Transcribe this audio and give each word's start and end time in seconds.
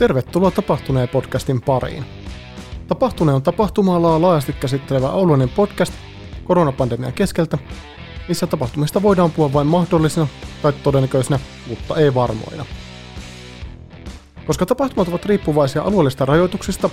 Tervetuloa 0.00 0.50
Tapahtuneen 0.50 1.08
podcastin 1.08 1.60
pariin. 1.60 2.04
Tapahtuneen 2.88 3.36
on 3.36 3.42
tapahtumalaa 3.42 4.22
laajasti 4.22 4.52
käsittelevä 4.52 5.08
auluinen 5.08 5.48
podcast 5.48 5.92
koronapandemian 6.44 7.12
keskeltä, 7.12 7.58
missä 8.28 8.46
tapahtumista 8.46 9.02
voidaan 9.02 9.30
puhua 9.30 9.52
vain 9.52 9.66
mahdollisina 9.66 10.26
tai 10.62 10.72
todennäköisinä, 10.72 11.38
mutta 11.66 11.96
ei 11.96 12.14
varmoina. 12.14 12.64
Koska 14.46 14.66
tapahtumat 14.66 15.08
ovat 15.08 15.26
riippuvaisia 15.26 15.82
alueellisista 15.82 16.24
rajoituksista, 16.24 16.90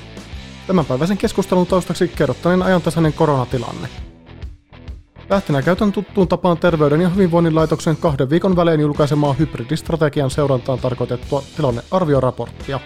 tämänpäiväisen 0.67 1.17
keskustelun 1.17 1.67
taustaksi 1.67 2.07
kerrottaneen 2.07 2.61
ajantasainen 2.61 3.13
koronatilanne. 3.13 4.06
Lähtenä 5.29 5.61
käytän 5.61 5.91
tuttuun 5.91 6.27
tapaan 6.27 6.57
Terveyden 6.57 7.01
ja 7.01 7.09
hyvinvoinnin 7.09 7.55
laitoksen 7.55 7.97
kahden 7.97 8.29
viikon 8.29 8.55
välein 8.55 8.79
julkaisemaa 8.79 9.33
hybridistrategian 9.33 10.29
seurantaan 10.29 10.79
tarkoitettua 10.79 11.43
tilannearvioraporttia 11.55 12.79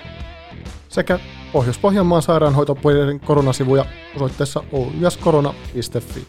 sekä 0.89 1.19
Pohjois-Pohjanmaan 1.53 2.21
sairaanhoitopuolien 2.21 3.19
koronasivuja 3.19 3.85
osoitteessa 4.15 4.63
oyskorona.fi. 4.71 6.27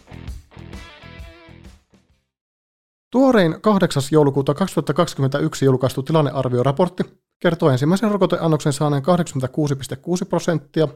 Tuorein 3.11 3.61
8. 3.61 4.03
joulukuuta 4.11 4.55
2021 4.55 5.65
julkaistu 5.65 6.03
tilannearvioraportti 6.03 7.03
kertoo 7.41 7.71
ensimmäisen 7.71 8.11
rokoteannoksen 8.11 8.73
saaneen 8.73 9.03
86,6 9.03 10.29
prosenttia 10.29 10.89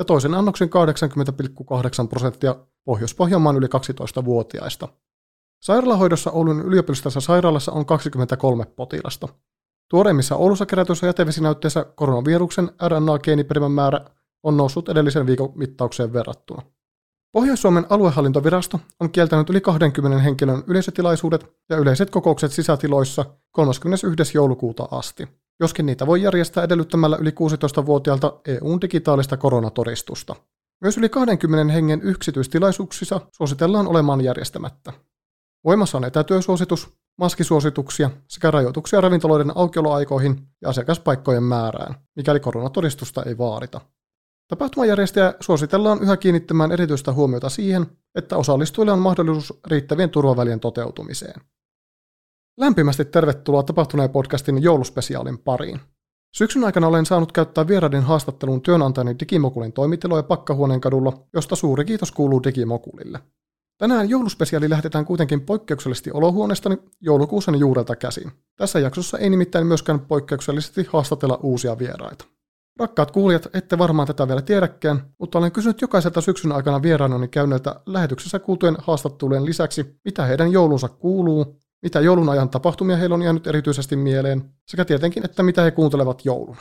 ja 0.00 0.04
toisen 0.04 0.34
annoksen 0.34 0.68
80,8 2.02 2.08
prosenttia 2.08 2.54
Pohjois-Pohjanmaan 2.84 3.56
yli 3.56 3.66
12-vuotiaista. 3.66 4.88
Sairaalahoidossa 5.62 6.30
Oulun 6.30 6.60
yliopistollisessa 6.60 7.20
sairaalassa 7.20 7.72
on 7.72 7.86
23 7.86 8.64
potilasta. 8.64 9.28
Tuoreimmissa 9.90 10.36
Oulussa 10.36 10.66
kerätyissä 10.66 11.06
jätevesinäytteissä 11.06 11.84
koronaviruksen 11.84 12.70
RNA-geeniperimän 12.88 13.72
määrä 13.72 14.00
on 14.42 14.56
noussut 14.56 14.88
edellisen 14.88 15.26
viikon 15.26 15.52
mittaukseen 15.54 16.12
verrattuna. 16.12 16.62
Pohjois-Suomen 17.32 17.86
aluehallintovirasto 17.90 18.80
on 19.00 19.10
kieltänyt 19.10 19.50
yli 19.50 19.60
20 19.60 20.18
henkilön 20.18 20.62
yleisötilaisuudet 20.66 21.46
ja 21.68 21.76
yleiset 21.76 22.10
kokoukset 22.10 22.52
sisätiloissa 22.52 23.24
31. 23.50 24.36
joulukuuta 24.38 24.88
asti, 24.90 25.28
joskin 25.60 25.86
niitä 25.86 26.06
voi 26.06 26.22
järjestää 26.22 26.64
edellyttämällä 26.64 27.16
yli 27.20 27.30
16-vuotiaalta 27.30 28.40
EUn 28.46 28.80
digitaalista 28.80 29.36
koronatodistusta. 29.36 30.36
Myös 30.80 30.98
yli 30.98 31.08
20 31.08 31.72
hengen 31.72 32.00
yksityistilaisuuksissa 32.02 33.20
suositellaan 33.36 33.88
olemaan 33.88 34.20
järjestämättä. 34.20 34.92
Voimassa 35.64 35.98
on 35.98 36.04
etätyösuositus, 36.04 36.88
maskisuosituksia 37.18 38.10
sekä 38.28 38.50
rajoituksia 38.50 39.00
ravintoloiden 39.00 39.52
aukioloaikoihin 39.54 40.46
ja 40.62 40.68
asiakaspaikkojen 40.68 41.42
määrään, 41.42 41.94
mikäli 42.16 42.40
koronatodistusta 42.40 43.22
ei 43.22 43.38
vaadita. 43.38 43.80
Tapahtumajärjestäjä 44.50 45.34
suositellaan 45.40 46.02
yhä 46.02 46.16
kiinnittämään 46.16 46.72
erityistä 46.72 47.12
huomiota 47.12 47.48
siihen, 47.48 47.86
että 48.14 48.36
osallistujille 48.36 48.92
on 48.92 48.98
mahdollisuus 48.98 49.60
riittävien 49.66 50.10
turvavälien 50.10 50.60
toteutumiseen. 50.60 51.40
Lämpimästi 52.58 53.04
tervetuloa 53.04 53.62
tapahtuneen 53.62 54.10
podcastin 54.10 54.62
jouluspesiaalin 54.62 55.38
pariin. 55.38 55.80
Syksyn 56.34 56.64
aikana 56.64 56.86
olen 56.86 57.06
saanut 57.06 57.32
käyttää 57.32 57.68
vieraiden 57.68 58.02
haastattelun 58.02 58.62
työnantajani 58.62 59.16
Digimokulin 59.20 59.72
toimitiloja 59.72 60.22
Pakkahuoneen 60.22 60.80
kadulla, 60.80 61.26
josta 61.32 61.56
suuri 61.56 61.84
kiitos 61.84 62.12
kuuluu 62.12 62.42
Digimokulille. 62.42 63.20
Tänään 63.78 64.10
jouluspesiaali 64.10 64.70
lähetetään 64.70 65.04
kuitenkin 65.04 65.40
poikkeuksellisesti 65.40 66.10
olohuoneestani 66.10 66.78
joulukuusen 67.00 67.54
juurelta 67.54 67.96
käsin. 67.96 68.32
Tässä 68.56 68.78
jaksossa 68.78 69.18
ei 69.18 69.30
nimittäin 69.30 69.66
myöskään 69.66 70.00
poikkeuksellisesti 70.00 70.88
haastatella 70.92 71.40
uusia 71.42 71.78
vieraita. 71.78 72.24
Rakkaat 72.80 73.10
kuulijat, 73.10 73.48
ette 73.54 73.78
varmaan 73.78 74.06
tätä 74.06 74.28
vielä 74.28 74.42
tiedäkään, 74.42 75.02
mutta 75.18 75.38
olen 75.38 75.52
kysynyt 75.52 75.80
jokaiselta 75.80 76.20
syksyn 76.20 76.52
aikana 76.52 76.82
vieraanoni 76.82 77.28
käyneiltä 77.28 77.80
lähetyksessä 77.86 78.38
kuultujen 78.38 78.76
haastattelujen 78.78 79.44
lisäksi, 79.44 80.00
mitä 80.04 80.24
heidän 80.24 80.52
joulunsa 80.52 80.88
kuuluu, 80.88 81.56
mitä 81.82 82.00
joulun 82.00 82.28
ajan 82.28 82.50
tapahtumia 82.50 82.96
heillä 82.96 83.14
on 83.14 83.22
jäänyt 83.22 83.46
erityisesti 83.46 83.96
mieleen, 83.96 84.44
sekä 84.68 84.84
tietenkin, 84.84 85.24
että 85.24 85.42
mitä 85.42 85.62
he 85.62 85.70
kuuntelevat 85.70 86.24
jouluna. 86.24 86.60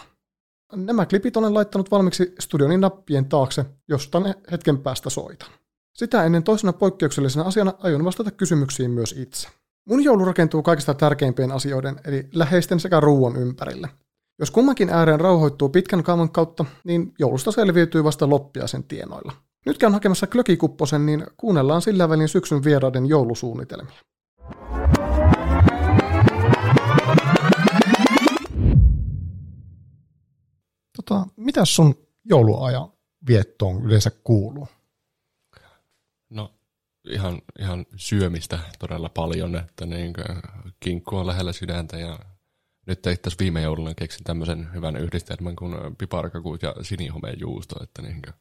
Nämä 0.76 1.06
klipit 1.06 1.38
olen 1.38 1.54
laittanut 1.54 1.92
valmiiksi 1.92 2.36
studionin 2.40 2.82
nappien 2.82 3.26
taakse, 3.26 3.66
josta 3.88 4.20
ne 4.20 4.36
hetken 4.52 4.78
päästä 4.78 5.10
soitan. 5.10 5.50
Sitä 5.98 6.24
ennen 6.24 6.44
toisena 6.44 6.74
poikkeuksellisena 6.74 7.46
asiana 7.46 7.74
aion 7.80 8.06
vastata 8.06 8.32
kysymyksiin 8.32 8.92
myös 8.92 9.16
itse. 9.18 9.48
Mun 9.86 10.04
joulu 10.04 10.26
rakentuu 10.26 10.64
kaikista 10.64 10.94
tärkeimpien 10.94 11.52
asioiden, 11.52 11.96
eli 12.06 12.30
läheisten 12.34 12.80
sekä 12.80 13.00
ruoan 13.00 13.36
ympärille. 13.36 13.90
Jos 14.40 14.52
kummankin 14.52 14.90
ääreen 14.90 15.20
rauhoittuu 15.20 15.70
pitkän 15.70 16.04
kaavan 16.04 16.30
kautta, 16.30 16.66
niin 16.84 17.14
joulusta 17.20 17.52
selviytyy 17.52 18.04
vasta 18.04 18.30
loppiaisen 18.30 18.84
tienoilla. 18.84 19.32
Nyt 19.66 19.78
käyn 19.78 19.94
hakemassa 19.94 20.28
klökikupposen, 20.28 21.06
niin 21.06 21.26
kuunnellaan 21.38 21.82
sillä 21.82 22.10
välin 22.10 22.28
syksyn 22.28 22.64
vieraiden 22.64 23.06
joulusuunnitelmia. 23.06 23.96
Tota, 30.96 31.28
mitä 31.36 31.66
sun 31.66 31.96
jouluajan 32.26 32.92
viettoon 33.28 33.86
yleensä 33.86 34.12
kuuluu? 34.24 34.68
No 36.30 36.54
ihan, 37.10 37.42
ihan 37.60 37.86
syömistä 37.96 38.60
todella 38.80 39.10
paljon, 39.10 39.56
että 39.56 39.86
niin 39.86 40.14
kinkku 40.80 41.16
on 41.16 41.28
lähellä 41.28 41.54
sydäntä 41.54 41.98
ja 41.98 42.20
nyt 42.90 43.08
itse 43.08 43.30
viime 43.40 43.62
jouluna 43.62 43.94
keksin 43.94 44.24
tämmöisen 44.24 44.74
hyvän 44.74 44.98
yhdistelmän 44.98 45.56
kuin 45.56 45.76
piparkakut 45.98 46.62
ja 46.62 46.76
sinihomeen 46.82 47.40
juusto, 47.40 47.84
että 47.84 48.02
niin 48.02 48.22
kuin, 48.22 48.34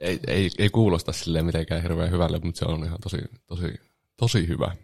ei, 0.00 0.20
ei, 0.26 0.50
ei, 0.58 0.70
kuulosta 0.70 1.12
silleen 1.12 1.46
mitenkään 1.46 1.82
hirveän 1.82 2.10
hyvälle, 2.10 2.40
mutta 2.42 2.58
se 2.58 2.64
on 2.64 2.84
ihan 2.84 2.98
tosi, 3.02 3.18
tosi, 3.46 3.80
tosi 4.16 4.48
hyvä. 4.48 4.76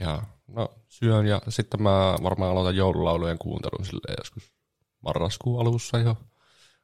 Ja 0.00 0.22
no, 0.48 0.74
syön 0.88 1.26
ja 1.26 1.42
sitten 1.48 1.82
mä 1.82 2.14
varmaan 2.22 2.50
aloitan 2.50 2.76
joululaulujen 2.76 3.38
kuuntelun 3.38 3.84
silleen 3.84 4.14
joskus 4.18 4.52
marraskuun 5.00 5.60
alussa 5.60 5.98
jo. 5.98 6.16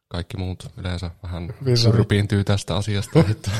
Kaikki 0.08 0.36
muut 0.36 0.68
yleensä 0.76 1.10
vähän 1.22 1.54
surpiintyy 1.74 2.44
tästä 2.44 2.76
asiasta. 2.76 3.24
Että 3.30 3.50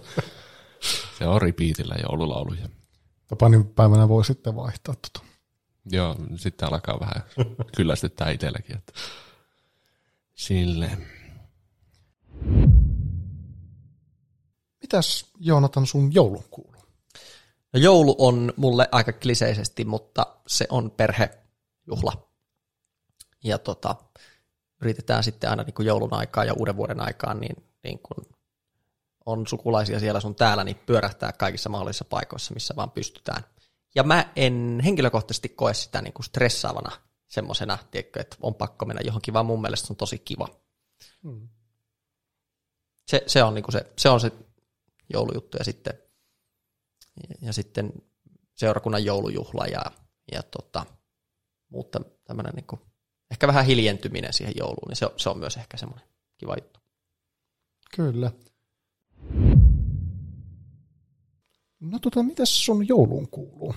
se 1.18 1.26
on 1.26 1.42
ripiitillä 1.42 1.94
joululauluja. 2.02 2.68
Tapanin 3.28 3.66
päivänä 3.66 4.08
voi 4.08 4.24
sitten 4.24 4.56
vaihtaa 4.56 4.94
tuota. 4.94 5.29
Joo, 5.86 6.16
sitten 6.36 6.68
alkaa 6.68 7.00
vähän 7.00 7.22
kyllästyttää 7.76 8.30
itselläkin. 8.30 8.76
Että. 8.76 8.92
Silleen. 10.34 11.06
Mitäs 14.80 15.26
Joonatan 15.40 15.86
sun 15.86 16.14
joulun 16.14 16.44
kuuluu? 16.50 16.82
No 17.72 17.80
joulu 17.80 18.16
on 18.18 18.52
mulle 18.56 18.88
aika 18.92 19.12
kliseisesti, 19.12 19.84
mutta 19.84 20.26
se 20.46 20.66
on 20.70 20.90
perhejuhla. 20.90 22.28
Ja 23.44 23.58
tota, 23.58 23.96
yritetään 24.82 25.24
sitten 25.24 25.50
aina 25.50 25.62
niin 25.62 25.74
kuin 25.74 25.86
joulun 25.86 26.14
aikaa 26.14 26.44
ja 26.44 26.54
uuden 26.54 26.76
vuoden 26.76 27.00
aikaan, 27.00 27.40
niin, 27.40 27.64
niin 27.84 27.98
kun 27.98 28.26
on 29.26 29.46
sukulaisia 29.46 30.00
siellä 30.00 30.20
sun 30.20 30.34
täällä, 30.34 30.64
niin 30.64 30.80
pyörähtää 30.86 31.32
kaikissa 31.32 31.68
mahdollisissa 31.68 32.04
paikoissa, 32.04 32.54
missä 32.54 32.76
vaan 32.76 32.90
pystytään– 32.90 33.44
ja 33.94 34.02
mä 34.02 34.32
en 34.36 34.80
henkilökohtaisesti 34.84 35.48
koe 35.48 35.74
sitä 35.74 36.02
niin 36.02 36.12
kuin 36.12 36.24
stressaavana 36.24 36.90
semmoisena, 37.28 37.78
että 37.94 38.36
on 38.40 38.54
pakko 38.54 38.86
mennä 38.86 39.02
johonkin, 39.04 39.34
vaan 39.34 39.46
mun 39.46 39.60
mielestä 39.60 39.86
se 39.86 39.92
on 39.92 39.96
tosi 39.96 40.18
kiva. 40.18 40.48
Hmm. 41.22 41.48
Se, 43.06 43.22
se, 43.26 43.42
on 43.42 43.54
niin 43.54 43.62
kuin 43.62 43.72
se, 43.72 43.92
se 43.98 44.08
on 44.08 44.20
se 44.20 44.32
joulujuttu 45.12 45.56
ja 45.58 45.64
sitten, 45.64 45.94
ja 47.40 47.52
sitten 47.52 47.92
seurakunnan 48.54 49.04
joulujuhla 49.04 49.66
ja, 49.66 49.82
ja 50.32 50.42
tota, 50.42 50.86
mutta 51.68 52.00
tämmöinen 52.24 52.54
niin 52.54 52.66
kuin, 52.66 52.80
ehkä 53.30 53.46
vähän 53.46 53.66
hiljentyminen 53.66 54.32
siihen 54.32 54.54
jouluun, 54.56 54.88
niin 54.88 54.96
se, 54.96 55.06
se 55.16 55.28
on 55.28 55.38
myös 55.38 55.56
ehkä 55.56 55.76
semmoinen 55.76 56.08
kiva 56.38 56.54
juttu. 56.54 56.80
Kyllä. 57.96 58.32
No 61.80 61.98
tota, 61.98 62.22
mitäs 62.22 62.64
sun 62.64 62.88
jouluun 62.88 63.28
kuuluu? 63.30 63.74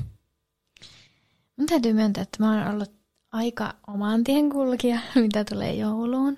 Mun 1.57 1.67
täytyy 1.67 1.93
myöntää, 1.93 2.21
että 2.21 2.43
mä 2.43 2.51
oon 2.51 2.75
ollut 2.75 2.91
aika 3.31 3.73
oman 3.87 4.23
tien 4.23 4.49
kulkija, 4.49 4.99
mitä 5.15 5.43
tulee 5.43 5.73
jouluun. 5.73 6.37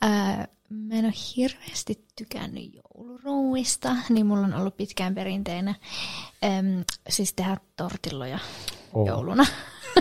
Ää, 0.00 0.48
mä 0.68 0.94
en 0.94 1.04
ole 1.04 1.12
hirveästi 1.36 2.06
tykännyt 2.16 2.74
jouluruuista, 2.74 3.96
niin 4.08 4.26
mulla 4.26 4.46
on 4.46 4.54
ollut 4.54 4.76
pitkään 4.76 5.14
perinteinä 5.14 5.74
äm, 6.44 6.84
siis 7.08 7.32
tehdä 7.32 7.56
tortilloja 7.76 8.38
oh. 8.92 9.06
jouluna. 9.06 9.46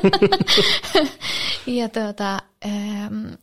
ja 1.67 1.89
tuota, 1.89 2.39
äm, 2.65 3.37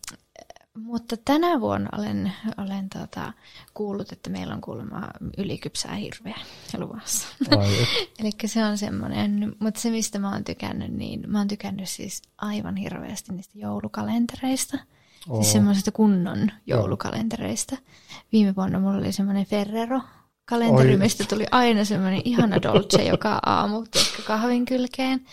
mutta 0.76 1.17
tänä 1.25 1.61
vuonna 1.61 1.88
olen, 1.99 2.32
olen 2.56 2.88
tota, 2.88 3.32
kuullut, 3.75 4.12
että 4.12 4.31
meillä 4.31 4.55
on 4.55 4.61
kuulemma 4.61 5.08
ylikypsää 5.38 5.94
hirveä 5.94 6.38
luvassa. 6.78 7.28
Eli 8.19 8.31
se 8.46 8.64
on 8.64 8.78
semmoinen, 8.78 9.56
mutta 9.58 9.81
se 9.81 9.90
mistä 9.90 10.19
mä 10.19 10.32
oon 10.32 10.44
tykännyt, 10.44 10.93
niin 10.93 11.23
mä 11.26 11.38
oon 11.38 11.49
tykännyt 11.49 11.88
siis 11.88 12.23
aivan 12.38 12.76
hirveästi 12.76 13.32
niistä 13.32 13.58
joulukalentereista. 13.58 14.78
Oo. 15.28 15.43
Siis 15.43 15.52
semmoisesta 15.52 15.93
kunnon 15.93 16.50
joulukalentereista. 16.67 17.76
Viime 18.32 18.56
vuonna 18.56 18.81
mulla 18.81 18.99
oli 18.99 19.12
semmoinen 19.12 19.46
Ferrero 19.46 20.00
kalenteri, 20.44 20.90
Oi. 20.90 20.96
mistä 20.96 21.25
tuli 21.25 21.46
aina 21.50 21.84
semmoinen 21.84 22.23
ihana 22.25 22.62
dolce 22.62 23.05
joka 23.12 23.38
aamu, 23.46 23.84
tiedätkö, 23.90 24.23
kahvin 24.26 24.64
kylkeen. 24.64 25.26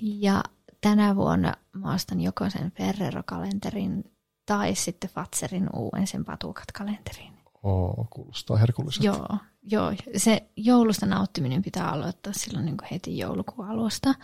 Ja 0.00 0.42
tänä 0.80 1.16
vuonna 1.16 1.54
mä 1.72 1.94
ostan 1.94 2.20
joko 2.20 2.50
sen 2.50 2.72
Ferrero-kalenterin 2.72 4.04
tai 4.50 4.74
sitten 4.74 5.10
Fatserin 5.10 5.68
uuden 5.76 6.06
sen 6.06 6.24
patukat-kalenterin. 6.24 7.32
Oo, 7.62 8.06
kuulostaa 8.10 8.56
herkulliselta. 8.56 9.06
Joo, 9.06 9.38
joo, 9.62 9.92
se 10.16 10.42
joulusta 10.56 11.06
nauttiminen 11.06 11.62
pitää 11.62 11.90
aloittaa 11.90 12.32
silloin 12.32 12.64
niin 12.64 12.76
heti 12.90 13.18
joulukuun 13.18 13.68
alusta. 13.68 14.14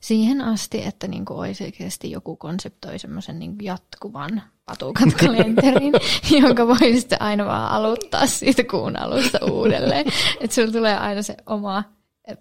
Siihen 0.00 0.40
asti, 0.40 0.84
että 0.84 1.08
niin 1.08 1.24
kuin 1.24 1.38
olisi 1.38 1.64
oikeasti 1.64 2.10
joku 2.10 2.36
konseptoi 2.36 2.98
semmoisen 2.98 3.38
niin 3.38 3.56
jatkuvan 3.62 4.42
patukat-kalenterin, 4.64 5.92
jonka 6.42 6.66
voi 6.66 6.96
sitten 7.00 7.22
aina 7.22 7.46
vaan 7.46 7.70
aloittaa 7.70 8.26
siitä 8.26 8.64
kuun 8.70 8.96
alusta 8.96 9.38
uudelleen. 9.50 10.06
Että 10.40 10.54
sulla 10.54 10.72
tulee 10.72 10.98
aina 10.98 11.22
se 11.22 11.36
oma 11.46 11.84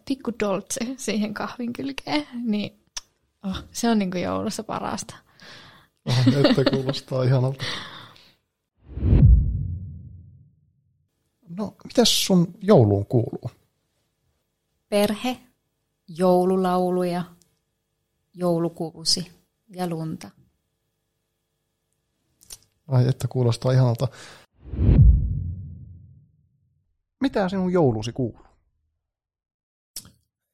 pikku 0.06 0.32
dolce 0.40 0.80
siihen 0.98 1.34
kahvin 1.34 1.74
kylkeen, 1.74 2.28
niin 2.44 2.80
oh, 3.46 3.64
se 3.72 3.90
on 3.90 4.00
niin 4.00 4.12
kuin 4.12 4.24
joulussa 4.24 4.64
parasta. 4.64 5.23
Että 6.06 6.72
kuulostaa 6.72 7.24
ihanalta. 7.24 7.64
No, 11.50 11.76
mitäs 11.84 12.26
sun 12.26 12.54
jouluun 12.62 13.06
kuuluu? 13.06 13.52
Perhe, 14.90 15.38
joululauluja, 16.08 17.24
joulukuusi 18.34 19.32
ja 19.70 19.90
lunta. 19.90 20.30
Ai 22.88 23.08
että 23.08 23.28
kuulostaa 23.28 23.72
ihanalta. 23.72 24.08
Mitä 27.22 27.50
sinun 27.50 27.74
joulusi 27.74 28.12
kuuluu? 28.12 28.46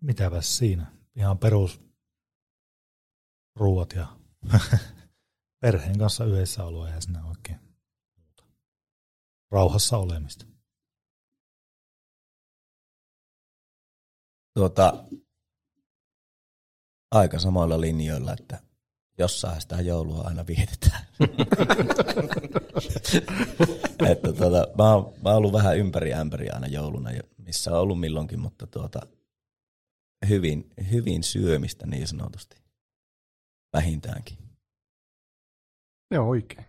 Mitäpäs 0.01 0.57
siinä? 0.57 0.91
Ihan 1.15 1.37
perus 1.37 1.81
ruuat 3.55 3.93
ja 3.93 4.07
perheen 5.59 5.97
kanssa 5.97 6.25
yhdessä 6.25 6.63
oloa 6.63 6.89
ja 6.89 7.01
sinä 7.01 7.25
oikein 7.25 7.59
muuta. 8.17 8.44
Rauhassa 9.51 9.97
olemista. 9.97 10.45
tuota, 14.59 15.03
aika 17.11 17.39
samoilla 17.39 17.81
linjoilla, 17.81 18.33
että 18.33 18.59
jossain 19.17 19.61
sitä 19.61 19.81
joulua 19.81 20.21
aina 20.21 20.47
vietetään. 20.47 21.07
että 24.11 24.33
tuota, 24.33 24.67
mä, 24.77 24.94
oon, 24.94 25.13
mä 25.23 25.29
oon 25.29 25.38
ollut 25.38 25.53
vähän 25.53 25.77
ympäri 25.77 26.13
ämpäri 26.13 26.50
aina 26.50 26.67
jouluna, 26.67 27.09
missä 27.38 27.71
on 27.71 27.79
ollut 27.79 28.00
milloinkin, 28.00 28.39
mutta 28.39 28.67
tuota, 28.67 29.00
hyvin, 30.29 30.69
hyvin 30.91 31.23
syömistä 31.23 31.88
niin 31.88 32.07
sanotusti. 32.07 32.56
Vähintäänkin. 33.73 34.48
Joo, 36.11 36.29
oikein. 36.29 36.65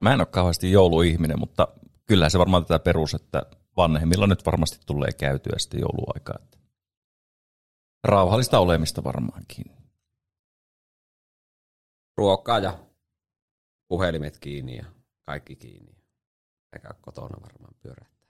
Mä 0.00 0.12
en 0.12 0.20
ole 0.20 0.26
kauheasti 0.26 0.72
jouluihminen, 0.72 1.38
mutta 1.38 1.68
kyllä 2.06 2.28
se 2.28 2.38
varmaan 2.38 2.66
tätä 2.66 2.78
perus, 2.78 3.14
että 3.14 3.42
vanhemmilla 3.76 4.26
nyt 4.26 4.46
varmasti 4.46 4.78
tulee 4.86 5.12
käytyä 5.12 5.54
sitten 5.58 5.80
jouluaikaa. 5.80 6.38
Että 6.42 6.58
Rauhallista 8.04 8.58
olemista 8.58 9.04
varmaankin. 9.04 9.64
ruokaa 12.16 12.58
ja 12.58 12.78
puhelimet 13.88 14.38
kiinni 14.38 14.76
ja 14.76 14.84
kaikki 15.22 15.56
kiinni. 15.56 15.96
Eikä 16.72 16.88
kotona 17.00 17.42
varmaan 17.42 17.74
pyörähtää. 17.82 18.28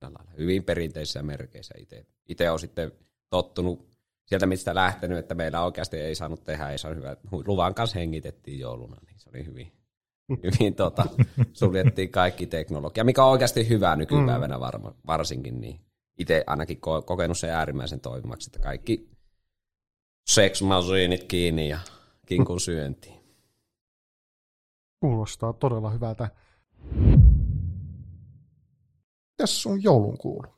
Tällä 0.00 0.18
lailla. 0.18 0.32
Hyvin 0.38 0.64
perinteisissä 0.64 1.22
merkeissä 1.22 1.74
itse. 1.78 2.06
Itse 2.28 2.50
on 2.50 2.58
sitten 2.58 2.92
tottunut 3.30 3.89
sieltä, 4.30 4.46
mistä 4.46 4.74
lähtenyt, 4.74 5.18
että 5.18 5.34
meillä 5.34 5.64
oikeasti 5.64 5.96
ei 5.96 6.14
saanut 6.14 6.44
tehdä, 6.44 6.70
ei 6.70 6.78
saanut 6.78 6.98
hyvä. 6.98 7.16
Luvan 7.46 7.74
kanssa 7.74 7.98
hengitettiin 7.98 8.58
jouluna, 8.58 8.96
niin 9.06 9.18
se 9.18 9.30
oli 9.30 9.46
hyvin, 9.46 9.72
hyvin 10.44 10.74
tota, 10.74 11.06
suljettiin 11.52 12.10
kaikki 12.10 12.46
teknologia, 12.46 13.04
mikä 13.04 13.24
on 13.24 13.30
oikeasti 13.30 13.68
hyvä 13.68 13.96
nykypäivänä 13.96 14.60
varma, 14.60 14.94
varsinkin, 15.06 15.60
niin 15.60 15.80
itse 16.18 16.44
ainakin 16.46 16.76
ko- 16.76 17.04
kokenut 17.04 17.38
sen 17.38 17.50
äärimmäisen 17.50 18.00
toimivaksi, 18.00 18.48
että 18.48 18.58
kaikki 18.58 19.10
seksmasiinit 20.26 21.24
kiinni 21.24 21.68
ja 21.68 21.78
kinkun 22.26 22.60
syöntiin. 22.60 23.20
Kuulostaa 25.00 25.52
todella 25.52 25.90
hyvältä. 25.90 26.28
Mitäs 29.30 29.62
sun 29.62 29.82
jouluun 29.82 30.18
kuuluu? 30.18 30.54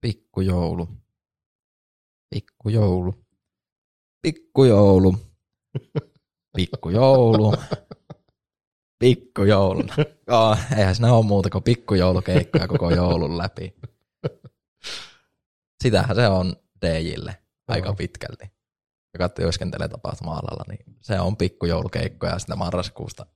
Pikkujoulu. 0.00 0.88
Pikkujoulu. 2.64 3.14
Pikkujoulu. 4.22 5.14
Pikkujoulu. 6.56 7.54
Pikkujoulu. 8.98 9.82
Oh, 10.30 10.58
eihän 10.78 10.94
siinä 10.94 11.12
ole 11.12 11.26
muuta 11.26 11.50
kuin 11.50 11.64
pikkujoulukeikkoja 11.64 12.68
koko 12.68 12.90
joulun 12.90 13.38
läpi. 13.38 13.74
Sitähän 15.82 16.16
se 16.16 16.28
on 16.28 16.56
DJille 16.86 17.36
aika 17.68 17.94
pitkälti. 17.94 18.44
Joka 19.14 19.28
työskentelee 19.28 19.88
tapahtuma-alalla, 19.88 20.64
niin 20.68 20.96
se 21.00 21.20
on 21.20 21.36
pikkujoulukeikkoja 21.36 22.38
sitä 22.38 22.56
marraskuusta 22.56 23.26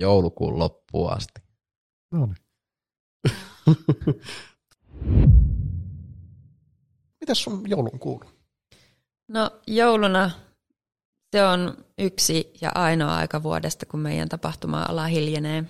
joulukuun 0.00 0.58
loppuun 0.58 1.12
asti. 1.12 1.40
No 2.10 2.26
niin. 2.26 2.36
Mitäs 7.20 7.42
sun 7.42 7.70
jouluun 7.70 7.98
kuuluu? 7.98 8.39
No 9.30 9.50
jouluna 9.66 10.30
se 11.32 11.44
on 11.44 11.84
yksi 11.98 12.52
ja 12.60 12.72
ainoa 12.74 13.16
aika 13.16 13.42
vuodesta, 13.42 13.86
kun 13.86 14.00
meidän 14.00 14.28
tapahtuma-ala 14.28 15.06
hiljenee. 15.06 15.64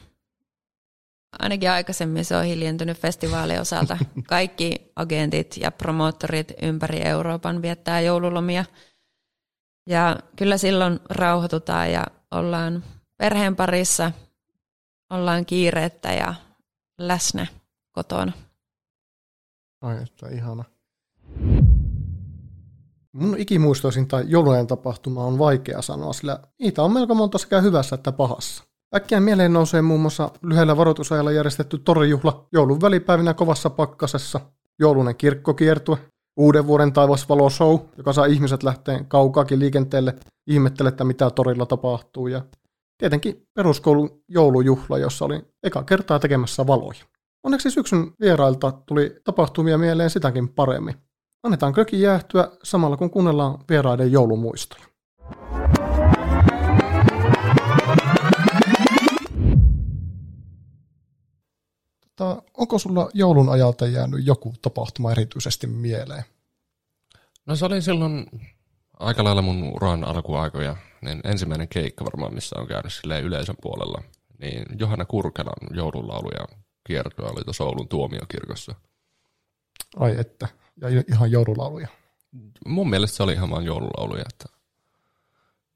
Ainakin 1.39 1.71
aikaisemmin 1.71 2.25
se 2.25 2.37
on 2.37 2.45
hiljentynyt 2.45 2.99
festivaalien 2.99 3.61
osalta. 3.61 3.99
Kaikki 4.29 4.93
agentit 4.97 5.57
ja 5.57 5.71
promoottorit 5.71 6.53
ympäri 6.63 7.03
Euroopan 7.03 7.63
viettää 7.63 8.01
joululomia. 8.01 8.65
Ja 9.87 10.17
kyllä 10.37 10.59
silloin 10.59 11.01
rauhoitutaan 11.11 11.93
ja 11.93 12.07
ollaan 12.31 12.85
perheen 13.17 13.57
parissa, 13.57 14.13
ollaan 15.11 15.47
kiireettä 15.47 16.13
ja 16.13 16.35
läsnä 16.99 17.47
kotona. 17.93 18.33
Ai 19.81 20.03
että 20.03 20.29
ihana. 20.29 20.65
Mun 23.13 23.39
ikimuistoisinta 23.39 24.21
joulujen 24.21 24.67
tapahtuma 24.67 25.25
on 25.25 25.39
vaikea 25.39 25.83
sanoa, 25.83 26.13
sillä 26.13 26.39
niitä 26.59 26.83
on 26.83 26.93
melko 26.93 27.15
monta 27.15 27.39
sekä 27.39 27.61
hyvässä 27.61 27.95
että 27.95 28.13
pahassa. 28.13 28.65
Äkkiä 28.97 29.21
mieleen 29.21 29.53
nousee 29.53 29.83
muun 29.83 30.01
muassa 30.01 30.31
lyhyellä 30.43 30.77
varoitusajalla 30.77 31.33
järjestetty 31.33 31.79
torijuhla 31.79 32.47
joulun 32.53 32.81
välipäivinä 32.81 33.35
kovassa 33.35 33.71
pakkasessa, 33.71 34.41
joulunen 34.79 35.17
kirkkokiertue, 35.17 35.99
uuden 36.37 36.67
vuoden 36.67 36.93
taivasvalo 36.93 37.51
show, 37.51 37.79
joka 37.97 38.13
saa 38.13 38.25
ihmiset 38.25 38.63
lähteen 38.63 39.07
kaukaakin 39.07 39.59
liikenteelle 39.59 40.17
ihmettele, 40.47 40.89
että 40.89 41.05
mitä 41.05 41.31
torilla 41.31 41.67
tapahtuu, 41.67 42.27
ja 42.27 42.43
tietenkin 42.99 43.47
peruskoulun 43.55 44.23
joulujuhla, 44.29 44.99
jossa 44.99 45.25
olin 45.25 45.43
eka 45.63 45.83
kertaa 45.83 46.19
tekemässä 46.19 46.67
valoja. 46.67 47.05
Onneksi 47.43 47.71
syksyn 47.71 48.13
vierailta 48.21 48.73
tuli 48.73 49.17
tapahtumia 49.25 49.79
mieleen 49.79 50.11
sitäkin 50.11 50.49
paremmin. 50.49 50.95
Annetaan 51.43 51.73
köki 51.73 52.01
jäähtyä 52.01 52.49
samalla 52.63 52.97
kun 52.97 53.11
kuunnellaan 53.11 53.59
vieraiden 53.69 54.13
joulumuistoja. 54.13 54.85
Tota, 62.01 62.43
onko 62.57 62.79
sulla 62.79 63.11
joulun 63.15 63.49
ajalta 63.49 63.87
jäänyt 63.87 64.27
joku 64.27 64.55
tapahtuma 64.63 65.13
erityisesti 65.13 65.67
mieleen? 65.67 66.25
No 67.47 67.57
se 67.57 67.65
oli 67.65 67.83
silloin 67.83 68.27
aika 68.99 69.25
lailla 69.25 69.43
mun 69.43 69.73
uran 69.75 70.05
alkuaikoja, 70.05 70.77
niin 71.03 71.21
ensimmäinen 71.25 71.69
keikka 71.69 72.05
varmaan, 72.05 72.35
missä 72.35 72.59
on 72.59 72.67
käynyt 72.67 72.93
silleen 72.93 73.25
yleisön 73.25 73.57
puolella. 73.63 74.03
Niin 74.39 74.65
Johanna 74.79 75.05
Kurkelan 75.05 75.77
joululaulu 75.77 76.31
ja 76.39 76.59
kiertoa 76.87 77.31
oli 77.31 77.45
tuossa 77.45 77.65
Oulun 77.65 77.89
tuomiokirkossa. 77.89 78.75
Ai 79.97 80.17
että, 80.19 80.49
ja 80.81 81.03
ihan 81.09 81.31
joululauluja. 81.31 81.89
Mun 82.67 82.91
mielestä 82.91 83.17
se 83.17 83.23
oli 83.23 83.33
ihan 83.33 83.51
vaan 83.51 83.65
joululauluja, 83.65 84.25
että 84.31 84.45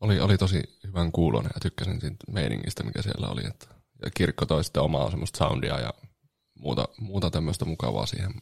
oli, 0.01 0.21
oli 0.21 0.39
tosi 0.39 0.63
hyvän 0.87 1.13
kuulonen 1.13 1.51
ja 1.55 1.61
tykkäsin 1.61 2.01
siitä 2.01 2.17
meiningistä, 2.33 2.83
mikä 2.83 3.03
siellä 3.03 3.29
oli. 3.29 3.47
Että, 3.47 3.67
ja 4.05 4.11
kirkko 4.11 4.47
toi 4.47 4.65
sitten 4.65 4.83
omaa 4.83 5.11
semmoista 5.11 5.39
soundia 5.39 5.81
ja 5.81 5.95
muuta, 6.55 6.89
muuta 6.99 7.31
tämmöistä 7.31 7.65
mukavaa 7.65 8.07
siihen 8.07 8.33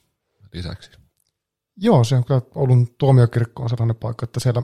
lisäksi. 0.52 0.90
Joo, 1.76 2.04
se 2.04 2.16
on 2.16 2.24
kyllä 2.24 2.42
Oulun 2.54 2.94
tuomiokirkko 2.98 3.62
on 3.62 3.68
sellainen 3.68 3.96
paikka, 3.96 4.24
että 4.24 4.40
siellä 4.40 4.62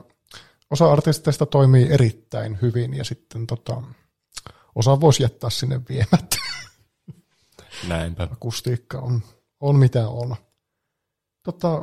osa 0.71 0.91
artisteista 0.91 1.45
toimii 1.45 1.87
erittäin 1.89 2.57
hyvin 2.61 2.93
ja 2.93 3.03
sitten 3.03 3.47
tota, 3.47 3.81
osa 4.75 5.01
voisi 5.01 5.23
jättää 5.23 5.49
sinne 5.49 5.81
viemättä. 5.89 6.37
Näinpä. 7.87 8.27
Akustiikka 8.31 8.99
on, 8.99 9.21
on 9.59 9.75
mitä 9.75 10.09
on. 10.09 10.35
Tota, 11.51 11.81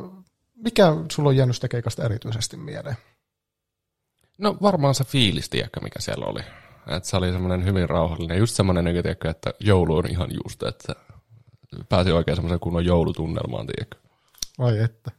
mikä 0.55 0.93
sulla 1.11 1.29
on 1.29 1.35
jäänyt 1.35 1.55
sitä 1.55 1.67
keikasta 1.67 2.03
erityisesti 2.03 2.57
mieleen? 2.57 2.95
No 4.37 4.57
varmaan 4.61 4.95
se 4.95 5.03
fiilis, 5.03 5.49
tiedätkö, 5.49 5.79
mikä 5.79 5.99
siellä 6.01 6.25
oli. 6.25 6.39
Että 6.87 7.09
se 7.09 7.17
oli 7.17 7.31
semmoinen 7.31 7.65
hyvin 7.65 7.89
rauhallinen. 7.89 8.37
Just 8.37 8.55
semmoinen, 8.55 8.85
niin, 8.85 8.93
tiedätkö, 9.03 9.29
että 9.29 9.53
joulu 9.59 9.95
on 9.95 10.11
ihan 10.11 10.29
just, 10.43 10.63
että 10.63 10.95
pääsi 11.89 12.11
oikein 12.11 12.37
semmoisen 12.37 12.59
kunnon 12.59 12.85
joulutunnelmaan, 12.85 13.67
tiedätkö. 13.67 13.97
Ai 14.57 14.79
että. 14.79 15.11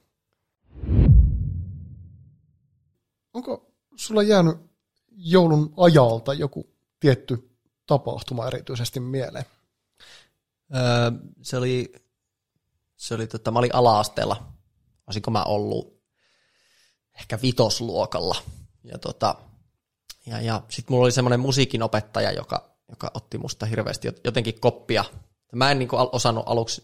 Onko 3.35 3.73
sulla 3.97 4.23
jäänyt 4.23 4.57
joulun 5.11 5.75
ajalta 5.77 6.35
joku 6.35 6.71
tietty 7.01 7.51
tapahtuma 7.87 8.47
erityisesti 8.47 9.01
mieleen? 9.01 9.45
Öö, 10.75 11.11
se 11.43 11.57
oli, 11.57 11.93
se 12.99 13.15
oli 13.15 13.27
tota, 13.27 13.51
mä 13.51 13.59
olin 13.59 13.75
ala-asteella, 13.75 14.53
olisinko 15.07 15.31
mä 15.31 15.45
ollut 15.45 16.03
ehkä 17.21 17.39
vitosluokalla. 17.43 18.37
Ja, 18.85 18.99
tota, 18.99 19.35
ja, 20.27 20.41
ja 20.41 20.63
sitten 20.69 20.95
mulla 20.95 21.05
oli 21.05 21.13
semmoinen 21.13 21.41
musiikinopettaja, 21.41 22.33
joka, 22.33 22.77
joka 22.89 23.11
otti 23.15 23.39
musta 23.39 23.67
hirveästi 23.67 24.09
jotenkin 24.25 24.61
koppia. 24.61 25.05
Mä 25.53 25.71
en 25.71 25.79
niin 25.79 25.89
osannut 25.93 26.45
aluksi, 26.47 26.83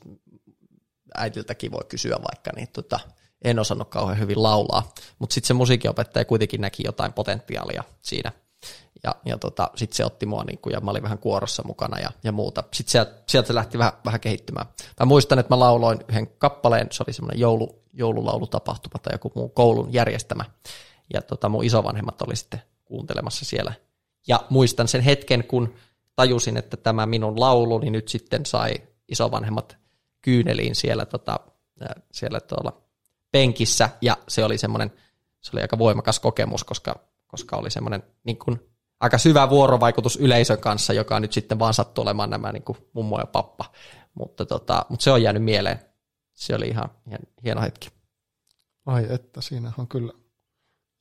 äitiltäkin 1.15 1.73
voi 1.73 1.85
kysyä 1.89 2.17
vaikka, 2.33 2.51
niin 2.57 2.69
tota, 2.73 3.01
en 3.45 3.59
osannut 3.59 3.89
kauhean 3.89 4.19
hyvin 4.19 4.43
laulaa, 4.43 4.95
mutta 5.19 5.35
sitten 5.35 5.49
se 5.49 5.55
musiikinopettaja 5.55 6.25
kuitenkin 6.25 6.61
näki 6.61 6.83
jotain 6.87 7.13
potentiaalia 7.13 7.85
siinä. 8.03 8.33
Ja, 9.05 9.15
ja 9.25 9.39
tota, 9.39 9.71
sitten 9.77 9.97
se 9.97 10.05
otti 10.05 10.27
mua, 10.27 10.45
niin 10.45 10.59
kuin, 10.59 10.73
ja 10.73 10.81
mä 10.81 10.91
olin 10.91 11.03
vähän 11.03 11.19
kuorossa 11.19 11.63
mukana 11.67 11.99
ja, 11.99 12.11
ja 12.25 12.33
muuta. 12.33 12.65
Sitten 12.73 12.93
sieltä, 12.93 13.23
sieltä 13.27 13.47
se 13.47 13.55
lähti 13.55 13.79
vähän, 13.79 13.93
vähän 14.05 14.21
kehittymään. 14.21 14.67
Mä 15.01 15.07
muistan, 15.07 15.39
että 15.39 15.55
mä 15.55 15.59
lauloin 15.59 15.99
yhden 16.09 16.27
kappaleen, 16.27 16.89
se 16.91 17.03
oli 17.07 17.13
semmoinen 17.13 17.41
joulu, 17.41 17.83
joululaulutapahtuma 17.93 18.99
tai 19.03 19.15
joku 19.15 19.33
muu 19.35 19.49
koulun 19.49 19.93
järjestämä. 19.93 20.45
Ja 21.15 21.23
tota, 21.23 21.49
mun 21.49 21.65
isovanhemmat 21.65 22.23
oli 22.23 22.37
sitten 22.37 22.63
kuuntelemassa 22.85 23.45
siellä. 23.45 23.73
Ja 24.29 24.45
muistan 24.51 24.89
sen 24.89 25.01
hetken, 25.01 25.45
kun 25.45 25.75
tajusin, 26.17 26.57
että 26.57 26.77
tämä 26.77 27.07
minun 27.07 27.41
lauluni 27.41 27.91
nyt 27.91 28.09
sitten 28.09 28.47
sai 28.47 28.75
isovanhemmat 29.09 29.77
kyyneliin 30.23 30.75
siellä, 30.75 31.07
tota, 31.07 31.41
siellä 32.13 32.41
tuolla 32.41 32.83
penkissä, 33.33 33.91
ja 34.01 34.17
se 34.29 34.45
oli 34.45 34.59
semmoinen, 34.59 34.93
se 35.41 35.51
oli 35.55 35.63
aika 35.63 35.79
voimakas 35.79 36.21
kokemus, 36.21 36.65
koska, 36.65 37.01
koska 37.35 37.57
oli 37.57 37.71
semmoinen 37.71 38.03
niin 38.25 38.39
kuin, 38.39 38.61
aika 39.01 39.19
syvä 39.19 39.51
vuorovaikutus 39.51 40.17
yleisön 40.17 40.59
kanssa, 40.59 40.93
joka 40.93 41.21
nyt 41.21 41.33
sitten 41.33 41.59
vaan 41.59 41.75
sattui 41.75 42.03
olemaan 42.03 42.31
nämä 42.31 42.53
niin 42.53 42.63
kuin 42.63 42.79
mummo 42.93 43.19
ja 43.19 43.27
pappa. 43.27 43.73
Mutta, 44.15 44.47
tota, 44.47 44.87
mutta 44.89 45.05
se 45.05 45.11
on 45.11 45.23
jäänyt 45.23 45.45
mieleen. 45.45 45.79
Se 46.35 46.55
oli 46.55 46.69
ihan, 46.69 46.91
ihan 47.07 47.21
hieno 47.45 47.61
hetki. 47.61 47.89
Ai 48.87 49.07
että, 49.11 49.41
siinä 49.41 49.73
on 49.79 49.89
kyllä 49.89 50.13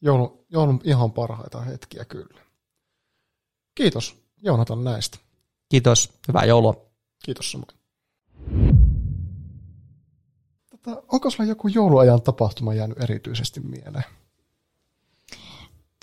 joulun, 0.01 0.45
joulun 0.49 0.81
ihan 0.83 1.11
parhaita 1.11 1.61
hetkiä 1.61 2.05
kyllä. 2.05 2.41
Kiitos 3.75 4.23
Joonatan 4.41 4.83
näistä. 4.83 5.17
Kiitos, 5.69 6.19
hyvää 6.27 6.45
joulua. 6.45 6.85
Kiitos 7.25 7.51
samoin. 7.51 7.77
Tota, 10.69 11.03
onko 11.11 11.29
sulla 11.29 11.49
joku 11.49 11.67
jouluajan 11.67 12.21
tapahtuma 12.21 12.73
jäänyt 12.73 13.03
erityisesti 13.03 13.59
mieleen? 13.59 14.22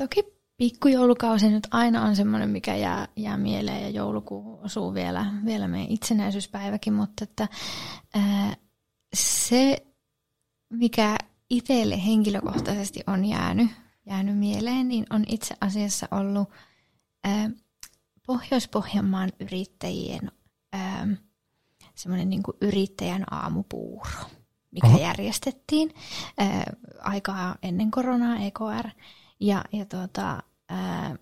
Toki 0.01 0.25
pikkujoulukausi 0.57 1.51
nyt 1.51 1.69
aina 1.71 2.03
on 2.03 2.17
semmoinen, 2.17 2.51
mikä 2.51 2.77
jää, 2.77 3.09
jää 3.17 3.37
mieleen 3.37 3.83
ja 3.83 3.91
joulukuu 3.91 4.61
osuu 4.63 4.95
vielä, 4.95 5.27
vielä 5.45 5.69
meidän 5.69 5.91
itsenäisyyspäiväkin, 5.91 6.93
mutta 6.93 7.25
että, 7.25 7.49
ää, 8.15 8.57
se, 9.15 9.87
mikä 10.71 11.17
itselle 11.51 12.07
henkilökohtaisesti 12.07 13.01
on 13.07 13.25
jäänyt, 13.25 13.71
jäänyt 14.07 14.39
mieleen, 14.39 14.89
niin 14.89 15.07
on 15.11 15.25
itse 15.29 15.55
asiassa 15.61 16.09
ollut 16.11 16.49
ää, 17.25 17.51
Pohjois-Pohjanmaan 18.27 19.33
yrittäjien 19.41 20.33
ää, 20.73 21.09
semmoinen 21.95 22.31
niin 22.31 22.43
yrittäjän 22.61 23.25
aamupuuro 23.31 24.11
mikä 24.71 24.87
Aha. 24.87 24.99
järjestettiin 24.99 25.95
ää, 26.39 26.73
aikaa 27.01 27.57
ennen 27.63 27.91
koronaa, 27.91 28.37
EKR. 28.37 28.89
Ja, 29.41 29.65
ja 29.73 29.85
tuota, 29.85 30.43
ää, 30.69 31.17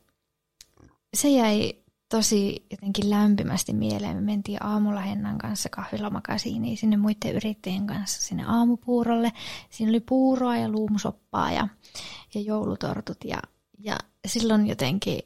se 1.14 1.28
jäi 1.28 1.75
tosi 2.08 2.66
jotenkin 2.70 3.10
lämpimästi 3.10 3.72
mieleen. 3.72 4.16
Me 4.16 4.20
mentiin 4.20 4.64
aamulla 4.66 5.00
Hennan 5.00 5.38
kanssa 5.38 5.68
kahvilomakasiiniin 5.68 6.76
sinne 6.76 6.96
muiden 6.96 7.34
yrittäjien 7.34 7.87
kanssa 7.87 8.22
sinne 8.22 8.44
aamupuurolle. 8.44 9.32
Siinä 9.70 9.90
oli 9.90 10.00
puuroa 10.00 10.56
ja 10.56 10.68
luumusoppaa 10.68 11.52
ja, 11.52 11.68
ja 12.34 12.40
joulutortut 12.40 13.25
ja, 13.25 13.42
ja 13.78 13.98
silloin 14.26 14.66
jotenkin 14.66 15.18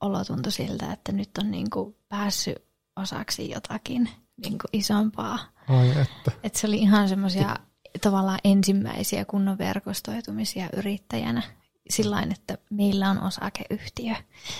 olo 0.00 0.24
tuntui 0.24 0.52
siltä, 0.52 0.92
että 0.92 1.12
nyt 1.12 1.30
on 1.38 1.50
niin 1.50 1.70
kuin 1.70 1.96
päässyt 2.08 2.56
osaksi 2.96 3.50
jotakin 3.50 4.10
niin 4.44 4.58
kuin 4.58 4.70
isompaa. 4.72 5.38
Ai 5.68 5.90
että. 5.90 6.32
Et 6.42 6.54
se 6.54 6.66
oli 6.66 6.78
ihan 6.78 7.08
semmoisia 7.08 7.56
tavallaan 8.00 8.38
ensimmäisiä 8.44 9.24
kunnon 9.24 9.58
verkostoitumisia 9.58 10.68
yrittäjänä 10.76 11.42
sillä 11.90 12.26
että 12.30 12.58
meillä 12.70 13.10
on 13.10 13.22
osakeyhtiö. 13.22 14.14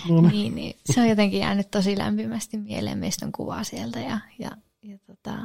No 0.09 0.21
niin. 0.21 0.29
niin, 0.31 0.55
niin, 0.55 0.77
se 0.85 1.01
on 1.01 1.09
jotenkin 1.09 1.41
jäänyt 1.41 1.71
tosi 1.71 1.99
lämpimästi 1.99 2.59
mieleen. 2.59 2.99
Meistä 2.99 3.27
on 3.27 3.33
kuva 3.33 3.65
sieltä 3.65 4.01
ja, 4.01 4.19
ja, 4.39 4.51
ja 4.83 4.99
tota, 5.07 5.37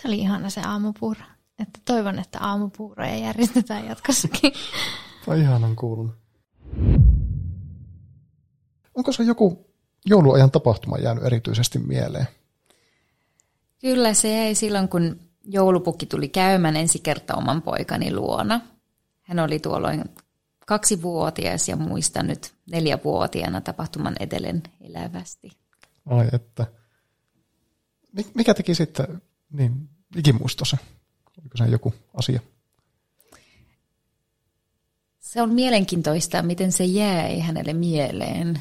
se 0.00 0.08
oli 0.08 0.18
ihana 0.18 0.50
se 0.50 0.60
aamupuuro. 0.60 1.20
Että 1.58 1.80
toivon, 1.84 2.18
että 2.18 2.38
aamupuuroja 2.40 3.16
järjestetään 3.16 3.86
jatkossakin. 3.86 4.52
Tai 5.26 5.40
ihanan 5.40 5.76
kuulun. 5.76 6.12
Onko 8.94 9.12
se 9.12 9.22
joku 9.22 9.70
jouluajan 10.06 10.50
tapahtuma 10.50 10.98
jäänyt 10.98 11.24
erityisesti 11.24 11.78
mieleen? 11.78 12.26
Kyllä 13.80 14.14
se 14.14 14.34
jäi 14.34 14.54
silloin, 14.54 14.88
kun 14.88 15.20
joulupukki 15.44 16.06
tuli 16.06 16.28
käymään 16.28 16.76
ensi 16.76 16.98
kertaa 16.98 17.36
oman 17.36 17.62
poikani 17.62 18.14
luona. 18.14 18.60
Hän 19.22 19.38
oli 19.38 19.58
tuolloin 19.58 20.04
kaksivuotias 20.66 21.68
ja 21.68 21.76
muistan 21.76 22.26
nyt 22.26 22.54
neljävuotiaana 22.70 23.60
tapahtuman 23.60 24.16
edelleen 24.20 24.62
elävästi. 24.80 25.50
Ai 26.06 26.28
että. 26.32 26.66
Mikä 28.34 28.54
teki 28.54 28.74
sitten 28.74 29.22
niin 29.52 29.88
ikimuistossa? 30.16 30.76
Oliko 31.40 31.56
se 31.56 31.64
joku 31.64 31.94
asia? 32.14 32.40
Se 35.20 35.42
on 35.42 35.54
mielenkiintoista, 35.54 36.42
miten 36.42 36.72
se 36.72 36.84
jäi 36.84 37.40
hänelle 37.40 37.72
mieleen, 37.72 38.60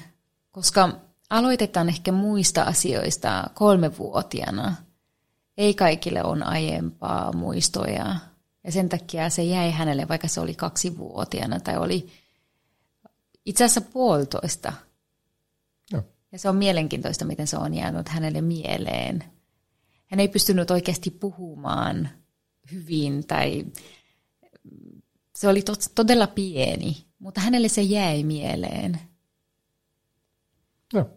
koska 0.51 0.89
aloitetaan 1.29 1.89
ehkä 1.89 2.12
muista 2.12 2.63
asioista 2.63 3.50
kolmevuotiaana– 3.53 4.75
ei 5.57 5.74
kaikille 5.74 6.24
on 6.24 6.43
aiempaa 6.43 7.33
muistoja. 7.33 8.15
Ja 8.65 8.72
sen 8.72 8.89
takia 8.89 9.29
se 9.29 9.43
jäi 9.43 9.72
hänelle, 9.72 10.07
vaikka 10.07 10.27
se 10.27 10.39
oli 10.39 10.55
kaksivuotiaana 10.55 11.60
tai 11.60 11.77
oli 11.77 12.12
itse 13.45 13.63
asiassa 13.63 13.81
puolitoista. 13.81 14.74
Joo. 15.91 16.03
Ja 16.31 16.39
se 16.39 16.50
on 16.50 16.55
mielenkiintoista, 16.55 17.25
miten 17.25 17.48
se 17.48 17.57
on 17.57 17.74
jäänyt 17.74 18.10
hänelle 18.10 18.41
mieleen. 18.41 19.24
Hän 20.05 20.19
ei 20.19 20.27
pystynyt 20.27 20.72
oikeasti 20.72 21.12
puhumaan 21.12 22.10
hyvin 22.72 23.27
tai 23.27 23.65
se 25.36 25.48
oli 25.48 25.62
tot, 25.62 25.79
todella 25.95 26.27
pieni, 26.27 27.05
mutta 27.19 27.41
hänelle 27.41 27.67
se 27.67 27.81
jäi 27.81 28.24
mieleen. 28.24 29.00
Joo, 30.93 31.10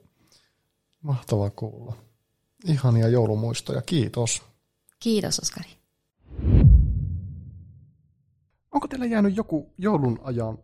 mahtavaa 1.03 1.51
kuulla. 1.51 1.97
Ihania 2.65 3.09
joulumuistoja, 3.09 3.83
kiitos. 3.83 4.43
Kiitos, 5.01 5.39
Oskari. 5.39 5.78
Onko 8.73 8.89
teillä 8.89 9.07
jäänyt 9.07 9.37
joku 9.37 9.75
joulun 9.79 10.21
ajan 10.23 10.59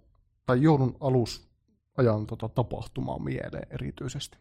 tai 0.46 0.62
joulun 0.62 0.96
alusajan 1.00 2.26
tota, 2.26 2.48
tapahtuma 2.48 3.18
mieleen 3.18 3.66
erityisesti? 3.70 4.38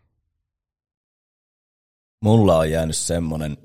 Mulla 2.21 2.57
on 2.57 2.71
jäänyt 2.71 2.97
semmonen, 2.97 3.57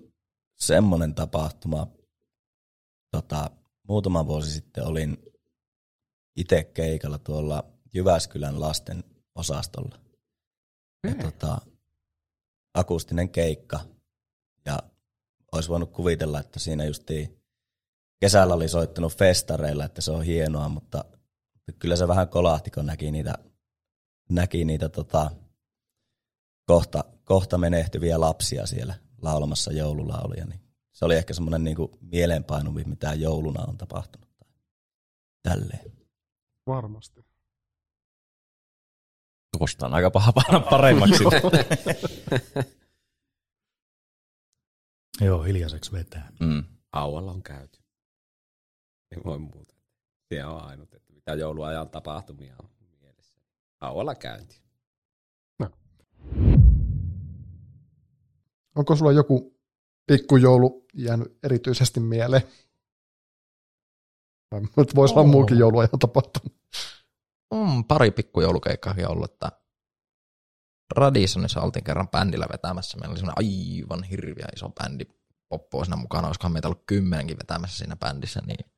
semmonen 0.57 1.15
tapahtuma. 1.15 1.87
Tota, 3.11 3.51
muutama 3.89 4.27
vuosi 4.27 4.51
sitten 4.51 4.85
olin 4.85 5.19
itse 6.37 6.65
keikalla 6.65 7.19
tuolla 7.19 7.65
Jyväskylän 7.95 8.61
lasten 8.61 9.05
osastolla. 9.35 9.99
Ja, 11.05 11.15
tota, 11.15 11.59
akustinen 12.75 13.29
keikka. 13.29 13.81
Ja 14.67 14.79
olisi 15.53 15.69
voinut 15.69 15.93
kuvitella, 15.93 16.41
että 16.41 16.59
siinä 16.59 16.85
justiin 16.85 17.38
kesällä 18.21 18.55
oli 18.55 18.69
soittanut 18.69 19.17
festareilla, 19.17 19.85
että 19.85 20.01
se 20.01 20.11
on 20.11 20.23
hienoa, 20.23 20.69
mutta 20.69 21.05
kyllä 21.79 21.97
se 21.97 22.09
vähän 22.09 22.29
kolahti, 22.29 22.71
kun 22.71 22.87
näki 22.87 23.11
niitä, 23.11 23.35
näki 24.31 24.65
niitä 24.65 24.89
tota, 24.89 25.31
kohta, 26.67 27.05
kohta 27.25 27.59
menehtyviä 27.59 28.21
lapsia 28.21 28.67
siellä 28.67 28.95
laulamassa 29.23 29.73
joululauluja, 29.73 30.47
niin 30.47 30.61
se 30.93 31.05
oli 31.05 31.17
ehkä 31.17 31.35
semmoinen 31.35 31.65
niin 31.65 31.77
mieleenpainuvi, 32.01 32.85
mitä 32.85 33.15
jouluna 33.15 33.65
on 33.65 33.79
tapahtunut. 33.79 34.29
Tälleen. 35.43 35.93
Varmasti. 36.67 37.27
Tuosta 39.59 39.87
on 39.87 39.95
aika 39.95 40.11
paha 40.11 40.33
panna 40.33 40.61
paremmaksi. 40.61 41.25
Joo, 45.21 45.43
hiljaiseksi 45.43 45.93
vetää. 45.93 46.33
mm. 46.41 46.65
Aualla 46.93 47.33
on 47.33 47.43
käyty. 47.43 47.79
Ei 49.13 49.23
voi 49.25 49.39
muuta. 49.39 49.75
Se 50.29 50.45
on 50.45 50.63
ainut, 50.63 50.95
että 50.95 51.13
mitä 51.13 51.35
jouluajan 51.35 51.91
tapahtumia 51.91 52.57
on 52.63 52.71
mielessä. 53.01 53.35
Aualla 53.81 54.15
käynti. 54.15 54.63
Onko 58.77 58.97
sulla 58.97 59.13
joku 59.13 59.59
pikkujoulu 60.07 60.87
jäänyt 60.95 61.39
erityisesti 61.43 62.01
mieleen? 62.01 62.43
Nyt 64.77 64.95
voisi 64.95 65.15
olla 65.15 65.29
muukin 65.29 65.59
jouluajan 65.59 65.99
tapahtuma. 65.99 66.55
On 67.51 67.85
pari 67.85 68.11
pikkujoulukeikkaakin 68.11 69.09
ollut, 69.09 69.33
että 69.33 69.53
Radissonissa 70.97 71.61
oltiin 71.61 71.85
kerran 71.85 72.09
bändillä 72.09 72.47
vetämässä. 72.53 72.99
Meillä 72.99 73.13
oli 73.13 73.19
semmoinen 73.19 73.45
aivan 73.47 74.03
hirviä 74.03 74.47
iso 74.57 74.69
bändi 74.69 75.05
poppoa 75.49 75.85
siinä 75.85 75.97
mukana. 75.97 76.27
Olisikohan 76.27 76.53
meitä 76.53 76.69
ollut 76.69 76.83
kymmenenkin 76.87 77.39
vetämässä 77.39 77.79
siinä 77.79 77.97
bändissä, 77.97 78.41
niin 78.47 78.71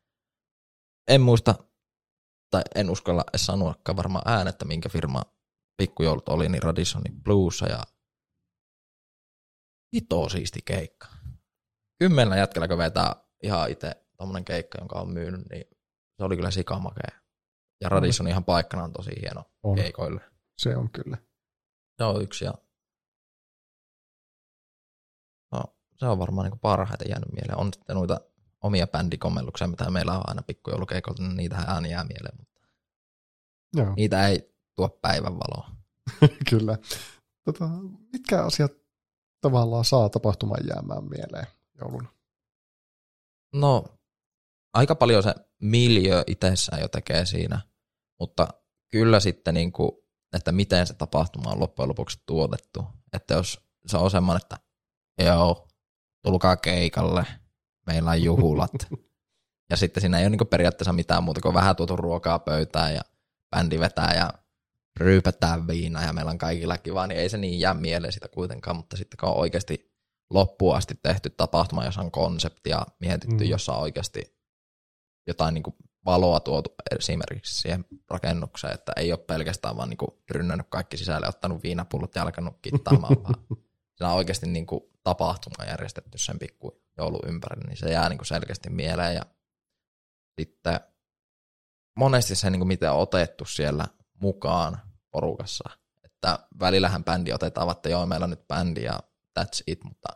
en 1.09 1.21
muista, 1.21 1.55
tai 2.51 2.63
en 2.75 2.91
uskalla 2.91 3.25
edes 3.29 3.47
sanoakaan 3.47 3.97
varmaan 3.97 4.29
äänettä, 4.29 4.65
minkä 4.65 4.89
firma 4.89 5.23
pikkujoulut 5.77 6.29
oli, 6.29 6.49
niin 6.49 6.63
Radissonin 6.63 7.23
Blues 7.23 7.61
ja 7.61 7.83
hito 9.95 10.29
siisti 10.29 10.61
keikka. 10.65 11.09
Kymmenellä 11.99 12.37
jätkällä, 12.37 12.69
kun 12.69 12.79
vetää 12.79 13.17
ihan 13.43 13.71
itse 13.71 14.07
tommonen 14.17 14.45
keikka, 14.45 14.79
jonka 14.79 15.01
on 15.01 15.13
myynyt, 15.13 15.49
niin 15.51 15.65
se 16.17 16.25
oli 16.25 16.37
kyllä 16.37 16.51
sikamakea. 16.51 17.21
Ja 17.81 17.89
Radisson 17.89 18.29
ihan 18.29 18.45
paikkana 18.45 18.85
on 18.85 18.93
tosi 18.93 19.11
hieno 19.21 19.45
On. 19.63 19.77
keikoille. 19.77 20.21
Se 20.59 20.77
on 20.77 20.91
kyllä. 20.91 21.17
Se 21.99 22.05
on 22.05 22.23
yksi 22.23 22.45
ja 22.45 22.55
no, 25.53 25.63
se 25.97 26.07
on 26.07 26.19
varmaan 26.19 26.51
niin 26.51 26.61
parhaiten 26.61 27.11
jäänyt 27.11 27.33
mieleen. 27.33 27.59
On 27.59 27.73
sitten 27.73 27.97
noita 27.97 28.21
omia 28.63 28.87
bändikommelluksia, 28.87 29.67
mitä 29.67 29.91
meillä 29.91 30.13
on 30.13 30.23
aina 30.27 30.43
pikkujoulukeikolta, 30.43 31.23
niin 31.23 31.37
niitähän 31.37 31.69
aina 31.69 31.89
jää 31.89 32.05
mieleen, 32.05 32.39
mutta 32.39 32.61
Joo, 33.77 33.95
niitä 33.97 34.29
ei 34.29 34.55
tuo 34.77 34.89
päivänvaloa. 34.89 35.71
kyllä. 36.51 36.79
Tota, 37.45 37.69
mitkä 38.13 38.45
asiat 38.45 38.73
tavallaan 39.41 39.85
saa 39.85 40.09
tapahtuman 40.09 40.67
jäämään 40.69 41.05
mieleen 41.05 41.47
jouluna? 41.81 42.09
No, 43.55 43.85
aika 44.75 44.95
paljon 44.95 45.23
se 45.23 45.35
miljö 45.63 46.25
itsessään 46.27 46.83
jo 46.83 46.89
tekee 46.89 47.27
siinä, 47.27 47.61
mutta 48.21 48.49
kyllä 48.91 49.21
sitten, 49.21 49.55
niin 49.55 49.73
kuin, 49.73 49.91
että 50.37 50.53
miten 50.53 50.87
se 50.87 50.95
tapahtuma 50.95 51.51
on 51.51 51.61
loppujen 51.61 51.89
lopuksi 51.89 52.23
tuotettu. 52.27 52.87
Että 53.13 53.35
jos 53.35 53.61
se 53.87 53.97
on 53.97 54.11
semmoinen, 54.11 54.43
että 54.43 54.57
joo, 55.25 55.69
tulkaa 56.25 56.57
keikalle, 56.57 57.27
meillä 57.87 58.11
on 58.11 58.23
juhulat. 58.23 58.73
ja 59.71 59.77
sitten 59.77 60.01
siinä 60.01 60.19
ei 60.19 60.25
ole 60.25 60.31
niin 60.31 60.47
periaatteessa 60.51 60.93
mitään 60.93 61.25
muuta 61.25 61.41
kuin 61.41 61.55
vähän 61.55 61.77
tuotu 61.77 61.97
ruokaa 61.97 62.39
pöytään 62.39 62.95
ja 62.95 63.01
bändi 63.57 63.79
vetää 63.81 64.15
ja 64.15 64.33
ryypätään 65.01 65.67
viinaa 65.67 66.03
ja 66.03 66.13
meillä 66.13 66.31
on 66.31 66.39
kaikilla 66.39 66.79
kivaa, 66.79 67.07
niin 67.07 67.21
ei 67.21 67.29
se 67.29 67.39
niin 67.39 67.61
jää 67.61 67.75
mieleen 67.75 68.13
sitä 68.13 68.29
kuitenkaan, 68.29 68.77
mutta 68.77 68.97
sitten 68.97 69.17
kun 69.21 69.29
on 69.29 69.37
oikeasti 69.37 69.91
loppuun 70.31 70.77
asti 70.77 70.95
tehty 71.03 71.31
tapahtuma, 71.31 71.85
jossa 71.85 72.01
on 72.01 72.11
konsepti 72.11 72.71
ja 72.71 72.87
mietitty, 73.01 73.45
Mm. 73.45 73.51
jossa 73.51 73.73
on 73.73 73.81
oikeasti 73.83 74.37
jotain 75.27 75.55
niin 75.55 75.63
kuin 75.63 75.77
valoa 76.05 76.41
tuotu 76.41 76.75
esimerkiksi 76.99 77.61
siihen 77.61 77.85
rakennukseen, 78.11 78.75
että 78.75 78.93
ei 78.97 79.13
ole 79.13 79.21
pelkästään 79.27 79.77
vaan 79.77 79.89
niin 79.91 79.99
kuin 79.99 80.11
rynnännyt 80.31 80.67
kaikki 80.71 80.97
sisälle, 80.97 81.29
ottanut 81.29 81.63
viinapullot 81.63 82.15
ja 82.15 82.23
alkanut 82.23 82.57
kittaamaan, 82.63 83.17
vaan 83.25 83.35
siinä 83.97 84.11
on 84.11 84.17
oikeasti 84.17 84.47
niin 84.47 84.67
kuin 84.67 84.81
tapahtuma 85.03 85.65
järjestetty 85.65 86.19
sen 86.19 86.39
pikku 86.39 86.83
joulun 87.01 87.29
ympärille, 87.29 87.67
niin 87.69 87.77
se 87.77 87.91
jää 87.91 88.09
niin 88.09 88.19
kuin 88.19 88.27
selkeästi 88.27 88.71
mieleen 88.71 89.15
ja 89.15 89.23
sitten 90.41 90.81
monesti 91.99 92.35
se, 92.35 92.51
niin 92.51 92.61
kuin 92.61 92.69
miten 92.69 92.93
on 92.93 92.99
otettu 92.99 93.45
siellä 93.45 93.87
mukaan 94.21 94.81
porukassa, 95.13 95.71
että 96.05 96.39
välillähän 96.61 97.05
bändi 97.05 97.33
otetaan, 97.33 97.71
että 97.71 97.89
joo, 97.89 98.07
meillä 98.07 98.25
on 98.25 98.31
nyt 98.31 98.49
bändi 98.49 98.83
ja 98.83 99.01
that's 99.41 99.63
it, 99.67 99.85
mutta 99.85 100.09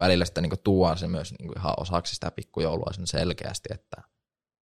välillä 0.00 0.24
sitten 0.24 0.42
niin 0.42 0.62
tuodaan 0.64 0.98
se 0.98 1.06
myös 1.06 1.34
niin 1.38 1.58
ihan 1.58 1.74
osaksi 1.76 2.14
sitä 2.14 2.30
pikkujoulua 2.30 2.92
sen 2.92 3.06
selkeästi, 3.06 3.68
että 3.74 4.02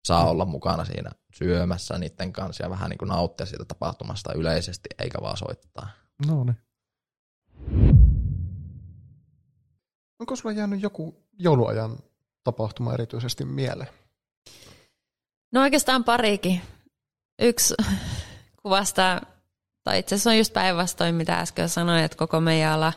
saa 0.07 0.29
olla 0.29 0.45
mukana 0.45 0.86
siinä 0.86 1.12
syömässä 1.36 1.97
niiden 1.97 2.33
kanssa 2.33 2.63
ja 2.63 2.69
vähän 2.69 2.89
niin 2.89 2.97
kuin 2.97 3.09
nauttia 3.09 3.45
siitä 3.45 3.65
tapahtumasta 3.65 4.33
yleisesti, 4.33 4.89
eikä 4.99 5.17
vaan 5.21 5.38
soittaa. 5.38 5.89
No 6.27 6.43
niin. 6.43 6.57
Onko 10.19 10.36
sulla 10.36 10.56
jäänyt 10.56 10.82
joku 10.82 11.15
jouluajan 11.39 11.97
tapahtuma 12.43 12.93
erityisesti 12.93 13.45
mieleen? 13.45 13.89
No 15.52 15.62
oikeastaan 15.62 16.04
parikin. 16.04 16.62
Yksi 17.39 17.73
kuvastaa, 18.62 19.21
tai 19.84 19.99
itse 19.99 20.15
asiassa 20.15 20.30
on 20.30 20.38
just 20.38 20.54
päinvastoin, 20.54 21.15
mitä 21.15 21.39
äsken 21.39 21.69
sanoin, 21.69 22.04
että 22.04 22.17
koko 22.17 22.39
meidän 22.39 22.71
ala, 22.73 22.93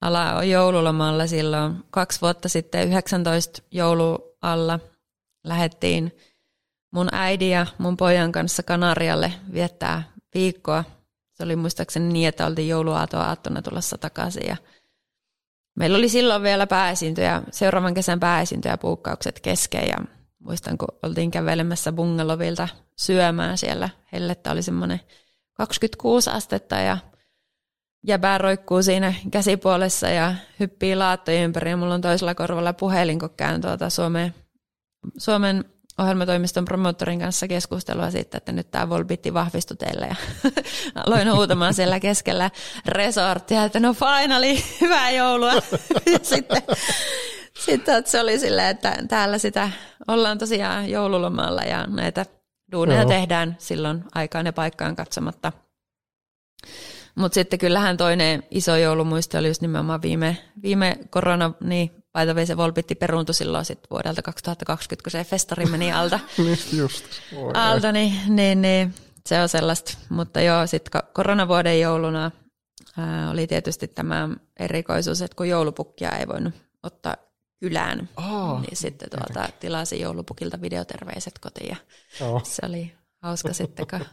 ala 0.00 0.34
on 0.34 0.50
joululomalla 0.50 1.26
silloin 1.26 1.84
kaksi 1.90 2.20
vuotta 2.20 2.48
sitten, 2.48 2.88
19 2.88 3.62
joulualla 3.70 4.80
lähettiin 5.44 6.16
mun 6.90 7.08
äidin 7.12 7.50
ja 7.50 7.66
mun 7.78 7.96
pojan 7.96 8.32
kanssa 8.32 8.62
Kanarialle 8.62 9.32
viettää 9.52 10.02
viikkoa. 10.34 10.84
Se 11.32 11.42
oli 11.42 11.56
muistaakseni 11.56 12.12
niin, 12.12 12.28
että 12.28 12.46
oltiin 12.46 12.68
jouluaatoa 12.68 13.24
aattona 13.24 13.62
tulossa 13.62 13.98
takaisin 13.98 14.46
ja 14.46 14.56
meillä 15.76 15.98
oli 15.98 16.08
silloin 16.08 16.42
vielä 16.42 16.66
pääesiintyjä, 16.66 17.42
seuraavan 17.50 17.94
kesän 17.94 18.20
pääesiintyjä 18.20 18.76
puukkaukset 18.78 19.40
kesken 19.40 19.88
ja 19.88 19.96
muistan, 20.38 20.78
kun 20.78 20.88
oltiin 21.02 21.30
kävelemässä 21.30 21.92
bungalovilta 21.92 22.68
syömään 22.96 23.58
siellä. 23.58 23.88
Hellettä 24.12 24.52
oli 24.52 24.62
semmoinen 24.62 25.00
26 25.54 26.30
astetta 26.30 26.76
ja 26.76 26.98
jäbää 28.06 28.38
roikkuu 28.38 28.82
siinä 28.82 29.14
käsipuolessa 29.30 30.08
ja 30.08 30.34
hyppii 30.60 30.96
laattojen 30.96 31.44
ympäri 31.44 31.70
ja 31.70 31.76
mulla 31.76 31.94
on 31.94 32.00
toisella 32.00 32.34
korvalla 32.34 32.72
puhelin, 32.72 33.18
kun 33.18 33.30
käyn 33.36 33.60
tuota 33.60 33.90
Suomen, 33.90 34.34
Suomen 35.18 35.64
ohjelmatoimiston 35.98 36.64
promoottorin 36.64 37.20
kanssa 37.20 37.48
keskustelua 37.48 38.10
siitä, 38.10 38.38
että 38.38 38.52
nyt 38.52 38.70
tämä 38.70 38.88
Volbitti 38.88 39.34
vahvistui 39.34 39.76
teille 39.76 40.06
ja 40.06 40.16
aloin 41.06 41.32
huutamaan 41.32 41.74
siellä 41.74 42.00
keskellä 42.00 42.50
resorttia, 42.86 43.64
että 43.64 43.80
no 43.80 43.94
finally, 43.94 44.56
hyvää 44.80 45.10
joulua. 45.10 45.52
ja 46.12 46.18
sitten, 46.22 46.62
sitten 47.58 47.98
että 47.98 48.10
se 48.10 48.20
oli 48.20 48.38
silleen, 48.38 48.68
että 48.68 48.96
täällä 49.08 49.38
sitä 49.38 49.70
ollaan 50.08 50.38
tosiaan 50.38 50.90
joululomalla 50.90 51.62
ja 51.62 51.86
näitä 51.86 52.26
duuneja 52.72 53.00
Joo. 53.00 53.08
tehdään 53.08 53.56
silloin 53.58 54.04
aikaan 54.14 54.46
ja 54.46 54.52
paikkaan 54.52 54.96
katsomatta. 54.96 55.52
Mutta 57.14 57.34
sitten 57.34 57.58
kyllähän 57.58 57.96
toinen 57.96 58.42
iso 58.50 58.76
joulumuisto 58.76 59.38
oli 59.38 59.48
just 59.48 59.62
nimenomaan 59.62 60.02
viime, 60.02 60.36
viime 60.62 60.98
korona, 61.10 61.52
niin 61.60 61.90
by 62.34 62.46
se 62.46 62.56
Volpitti 62.56 62.94
peruuntui 62.94 63.34
silloin 63.34 63.64
sit 63.64 63.78
vuodelta 63.90 64.22
2020, 64.22 65.04
kun 65.04 65.10
se 65.10 65.24
festari 65.24 65.66
meni 65.66 65.92
alta, 65.92 66.20
Niin 66.38 66.58
just. 66.72 67.04
Oi, 67.36 67.50
alta 67.54 67.92
niin, 67.92 68.14
niin, 68.28 68.62
niin, 68.62 68.94
se 69.26 69.40
on 69.40 69.48
sellaista. 69.48 69.98
Mutta 70.08 70.40
joo, 70.40 70.66
sitten 70.66 71.02
koronavuoden 71.12 71.80
jouluna 71.80 72.30
ää, 72.98 73.30
oli 73.30 73.46
tietysti 73.46 73.88
tämä 73.88 74.28
erikoisuus, 74.56 75.22
että 75.22 75.36
kun 75.36 75.48
joulupukkia 75.48 76.10
ei 76.10 76.26
voinut 76.28 76.54
ottaa 76.82 77.16
kylään, 77.60 78.08
Aa, 78.16 78.60
niin 78.60 78.76
sitten 78.76 79.10
tuota, 79.10 79.48
tilasin 79.60 80.00
joulupukilta 80.00 80.60
videoterveiset 80.60 81.38
kotiin 81.38 81.68
ja 81.68 81.76
joo. 82.20 82.40
se 82.44 82.66
oli 82.66 82.92
hauska 83.22 83.52
sitten, 83.52 83.86
kun 83.90 84.06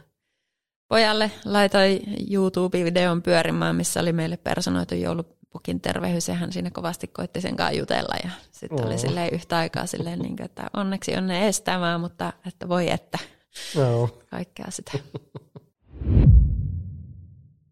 pojalle 0.88 1.30
laitoin 1.44 2.00
YouTube-videon 2.30 3.22
pyörimään, 3.22 3.76
missä 3.76 4.00
oli 4.00 4.12
meille 4.12 4.36
personoitu 4.36 4.94
joulupukin 4.94 5.43
tervehdys, 5.82 6.28
ja 6.28 6.34
hän 6.34 6.52
siinä 6.52 6.70
kovasti 6.70 7.06
koitti 7.06 7.40
sen 7.40 7.56
kanssa 7.56 7.78
jutella, 7.78 8.14
ja 8.24 8.30
sitten 8.52 8.80
Oo. 8.80 8.86
oli 8.86 8.98
silleen 8.98 9.34
yhtä 9.34 9.56
aikaa 9.56 9.86
silleen, 9.86 10.18
niin 10.18 10.36
kuin, 10.36 10.44
että 10.44 10.70
onneksi 10.76 11.16
on 11.16 11.26
ne 11.26 11.48
estämään, 11.48 12.00
mutta 12.00 12.32
että 12.46 12.68
voi 12.68 12.90
että, 12.90 13.18
joo. 13.76 14.18
kaikkea 14.30 14.66
sitä. 14.68 14.92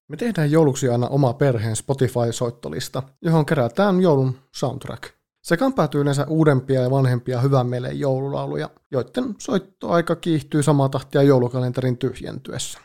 Me 0.09 0.17
tehdään 0.17 0.51
jouluksi 0.51 0.89
aina 0.89 1.09
oma 1.09 1.33
perheen 1.33 1.77
Spotify-soittolista, 1.77 3.03
johon 3.23 3.47
kerätään 3.47 4.01
joulun 4.01 4.39
soundtrack. 4.55 5.03
Sekaan 5.43 5.73
päätyy 5.73 6.01
yleensä 6.01 6.27
uudempia 6.29 6.83
ja 6.83 6.91
vanhempia 6.91 7.41
hyvän 7.41 7.67
meille 7.67 7.93
joululauluja, 7.93 8.71
joiden 8.91 9.35
soittoaika 9.39 10.17
kiihtyy 10.17 10.63
samaa 10.63 10.89
tahtia 10.89 11.23
joulukalenterin 11.23 11.99
tyhjentyessä. 11.99 12.79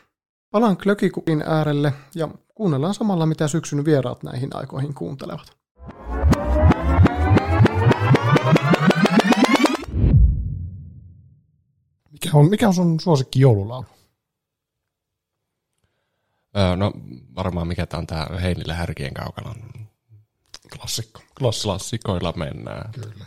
Palaan 0.50 0.76
klökikukin 0.76 1.42
äärelle 1.46 1.92
ja 2.14 2.28
kuunnellaan 2.58 2.94
samalla, 2.94 3.26
mitä 3.26 3.48
syksyn 3.48 3.84
vieraat 3.84 4.22
näihin 4.22 4.56
aikoihin 4.56 4.94
kuuntelevat. 4.94 5.56
Mikä 12.12 12.30
on, 12.34 12.50
mikä 12.50 12.68
on 12.68 12.74
sun 12.74 13.00
suosikki 13.00 13.40
joululaulu? 13.40 13.86
Öö, 16.56 16.76
no 16.76 16.92
varmaan 17.34 17.68
mikä 17.68 17.86
tää 17.86 17.98
on 17.98 18.06
tää 18.06 18.26
Heinille 18.42 18.74
härkien 18.74 19.14
kaukalon. 19.14 19.56
Klassikko. 20.76 21.20
Klass- 21.20 21.62
klassikoilla 21.62 22.32
mennään. 22.36 22.92
Kyllä. 22.92 23.26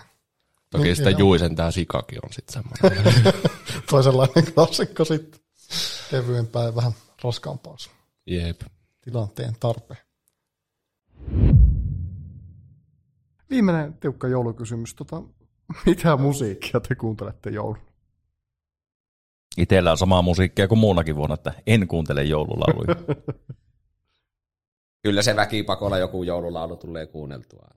Toki 0.70 0.89
No, 0.89 0.96
sitten 0.96 1.12
joo. 1.12 1.20
Juisen 1.20 1.56
tää 1.56 1.72
sikakin 1.72 2.20
on 2.24 2.34
sitten 2.34 2.54
semmoinen. 2.54 3.13
Toisenlainen 3.91 4.54
klassikko 4.54 5.06
sitten. 5.06 5.41
Kevyempää 6.12 6.63
ja 6.63 6.76
vähän 6.76 6.91
raskaampaa 7.24 7.78
Jep. 8.26 8.62
Tilanteen 9.02 9.54
tarpeen. 9.60 10.00
Viimeinen 13.50 13.94
tiukka 13.94 14.28
joulukysymys. 14.28 14.96
Tota, 14.96 15.24
mitä 15.86 16.18
musiikkia 16.18 16.80
te 16.80 16.96
kuuntelette 16.96 17.50
joulun? 17.50 17.92
Itellä 19.58 19.92
on 19.92 19.98
samaa 19.98 20.22
musiikkia 20.22 20.68
kuin 20.68 20.80
muunakin 20.80 21.16
vuonna, 21.16 21.34
että 21.34 21.54
en 21.68 21.88
kuuntele 21.88 22.24
joululauluja. 22.24 22.96
Kyllä 25.04 25.22
se 25.22 25.36
väkipakolla 25.36 25.98
joku 25.98 26.24
joululaulu 26.24 26.76
tulee 26.76 27.08
kuunneltua. 27.08 27.68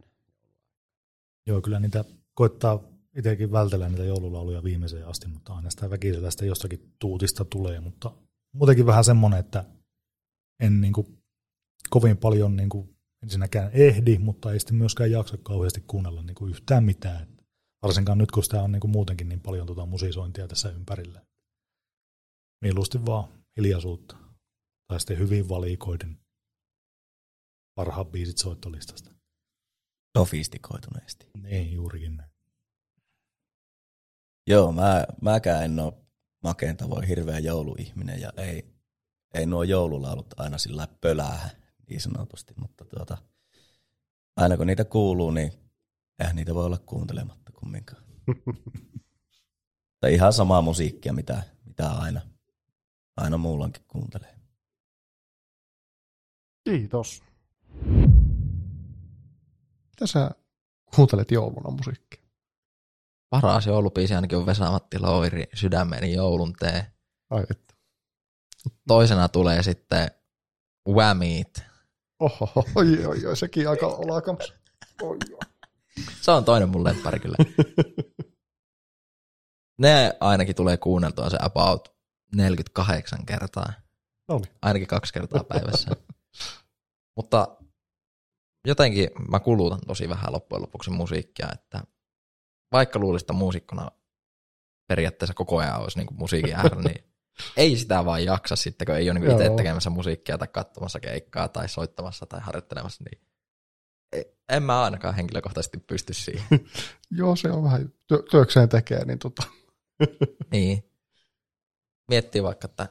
Joo, 1.47 1.61
kyllä 1.61 1.81
niitä 1.81 2.05
koittaa 2.35 2.81
itsekin 3.17 3.53
vältellä 3.53 3.89
niitä 3.89 4.05
joululauluja 4.05 4.65
viimeiseen 4.65 5.07
asti, 5.07 5.29
mutta 5.29 5.55
aina 5.55 5.71
sitä 5.71 5.91
väkisellä 5.91 6.31
sitä 6.31 6.45
jostakin 6.45 6.95
tuutista 6.99 7.45
tulee, 7.45 7.81
mutta 7.81 8.13
muutenkin 8.53 8.87
vähän 8.87 9.05
semmoinen, 9.05 9.41
että 9.41 9.65
en 10.61 10.81
niin 10.81 10.93
kuin 10.93 11.23
kovin 11.91 12.17
paljon 12.17 12.57
niin 12.57 12.69
kuin 12.69 12.97
ensinnäkään 13.23 13.71
ehdi, 13.73 14.19
mutta 14.19 14.53
ei 14.53 14.61
sitten 14.61 14.77
myöskään 14.77 15.11
jaksa 15.11 15.37
kauheasti 15.37 15.81
kuunnella 15.81 16.23
niin 16.23 16.35
kuin 16.35 16.51
yhtään 16.51 16.85
mitään. 16.85 17.29
Varsinkaan 17.83 18.19
nyt, 18.19 18.31
kun 18.31 18.45
sitä 18.45 18.63
on 18.63 18.73
niin 18.73 18.81
kuin 18.81 18.91
muutenkin 18.91 19.29
niin 19.29 19.41
paljon 19.41 19.67
tota 19.67 19.87
musisointia 19.87 20.49
tässä 20.49 20.71
ympärillä. 20.71 21.23
Mieluusti 22.63 23.07
vaan 23.07 23.29
hiljaisuutta. 23.57 24.17
Tai 24.89 25.01
sitten 25.01 25.19
hyvin 25.19 25.49
valikoiden 25.49 26.19
parhaat 27.75 28.13
biisit 28.13 28.39
soittolistasta. 28.39 29.15
Sofistikoituneesti. 30.19 31.31
Niin, 31.43 31.73
juurikin 31.73 32.17
näin. 32.17 32.31
Joo, 34.47 34.73
mä, 34.73 35.07
mäkään 35.23 35.65
en 35.65 35.81
ole 35.81 35.93
makeen 36.43 36.77
tavoin 36.77 37.09
hirveä 37.09 37.39
jouluihminen 37.39 38.21
ja 38.21 38.33
ei, 38.37 38.74
ei 39.35 39.47
nuo 39.47 39.63
joululaulut 39.63 40.35
aina 40.37 40.59
sillä 40.59 40.89
pölää 41.01 41.51
niin 41.89 42.01
sanotusti, 42.01 42.55
mutta 42.57 42.85
tuota, 42.85 43.19
aina 44.37 44.57
kun 44.57 44.67
niitä 44.67 44.85
kuuluu, 44.85 45.31
niin 45.31 45.53
eihän 46.19 46.37
niitä 46.37 46.55
voi 46.55 46.65
olla 46.65 46.79
kuuntelematta 46.79 47.53
kumminkaan. 47.53 48.03
tai 50.01 50.15
ihan 50.15 50.33
samaa 50.33 50.63
musiikkia, 50.63 51.13
mitä, 51.13 51.43
mitä 51.65 51.91
aina, 51.91 52.21
aina 53.17 53.39
muullankin 53.39 53.85
kuuntelee. 53.89 54.35
Kiitos. 56.65 57.23
Mitä 59.91 60.07
sä 60.07 60.31
kuuntelet 60.95 61.31
jouluna 61.31 61.71
musiikkia? 61.71 62.25
Paras 63.31 63.67
joulubiisi 63.67 64.15
ainakin 64.15 64.39
on 64.39 64.47
Vesa-Matti 64.47 64.99
Loiri, 64.99 65.45
Sydämeni 65.55 66.13
joulun 66.13 66.53
tee. 66.53 66.87
Ai 67.31 67.43
että. 67.51 67.74
Toisena 68.89 69.29
tulee 69.29 69.63
sitten 69.63 70.11
Whamit. 70.89 71.63
Oho, 72.21 72.65
oi, 72.75 73.07
oi, 73.07 73.27
oi, 73.27 73.37
sekin 73.37 73.69
aika 73.69 73.87
olakamassa. 73.87 74.55
Oi. 75.03 75.19
Se 76.21 76.31
on 76.31 76.45
toinen 76.45 76.69
mun 76.69 76.85
lemppari 76.85 77.21
kyllä. 77.21 77.37
Ne 79.79 80.17
ainakin 80.21 80.55
tulee 80.55 80.77
kuunneltua 80.77 81.31
se 81.31 81.37
about 81.41 81.95
48 82.35 83.27
kertaa. 83.27 83.73
No 84.29 84.39
niin. 84.39 84.55
Ainakin 84.63 84.89
kaksi 84.89 85.13
kertaa 85.13 85.45
päivässä. 85.45 85.91
Mutta 87.17 87.57
jotenkin 88.67 89.11
mä 89.31 89.41
kulutan 89.41 89.81
tosi 89.87 90.09
vähän 90.09 90.33
loppujen 90.33 90.63
lopuksi 90.63 90.91
musiikkia, 90.91 91.49
että 91.53 91.83
vaikka 92.73 92.99
luulista 92.99 93.33
muusikkona 93.33 93.91
periaatteessa 94.89 95.35
koko 95.35 95.59
ajan 95.59 95.81
olisi 95.81 95.99
niin 95.99 96.15
musiikin 96.19 96.55
äärä, 96.55 96.83
niin 96.83 97.14
ei 97.57 97.77
sitä 97.77 98.05
vaan 98.05 98.25
jaksa 98.25 98.57
sitten, 98.57 98.87
kun 98.87 98.95
ei 98.95 99.11
ole 99.11 99.19
niin 99.19 99.31
itse 99.31 99.51
tekemässä 99.57 99.91
musiikkia 99.91 100.39
tai 100.39 100.49
katsomassa 100.49 101.01
keikkaa 101.01 101.49
tai 101.49 101.69
soittamassa 101.69 102.27
tai 102.27 102.41
harjoittelemassa, 102.41 103.05
niin 103.11 103.27
ei- 104.13 104.35
en 104.49 104.63
mä 104.63 104.83
ainakaan 104.83 105.15
henkilökohtaisesti 105.15 105.79
pysty 105.79 106.15
siihen. 106.15 106.47
Joo, 107.19 107.37
se 107.37 107.51
on 107.51 107.65
vähän 107.65 107.93
työ, 108.07 108.23
työkseen 108.31 108.69
tekee, 108.69 109.05
niin 109.05 109.19
tota, 109.19 109.43
Niin. 110.53 110.91
Miettii 112.09 112.43
vaikka, 112.43 112.65
että 112.67 112.89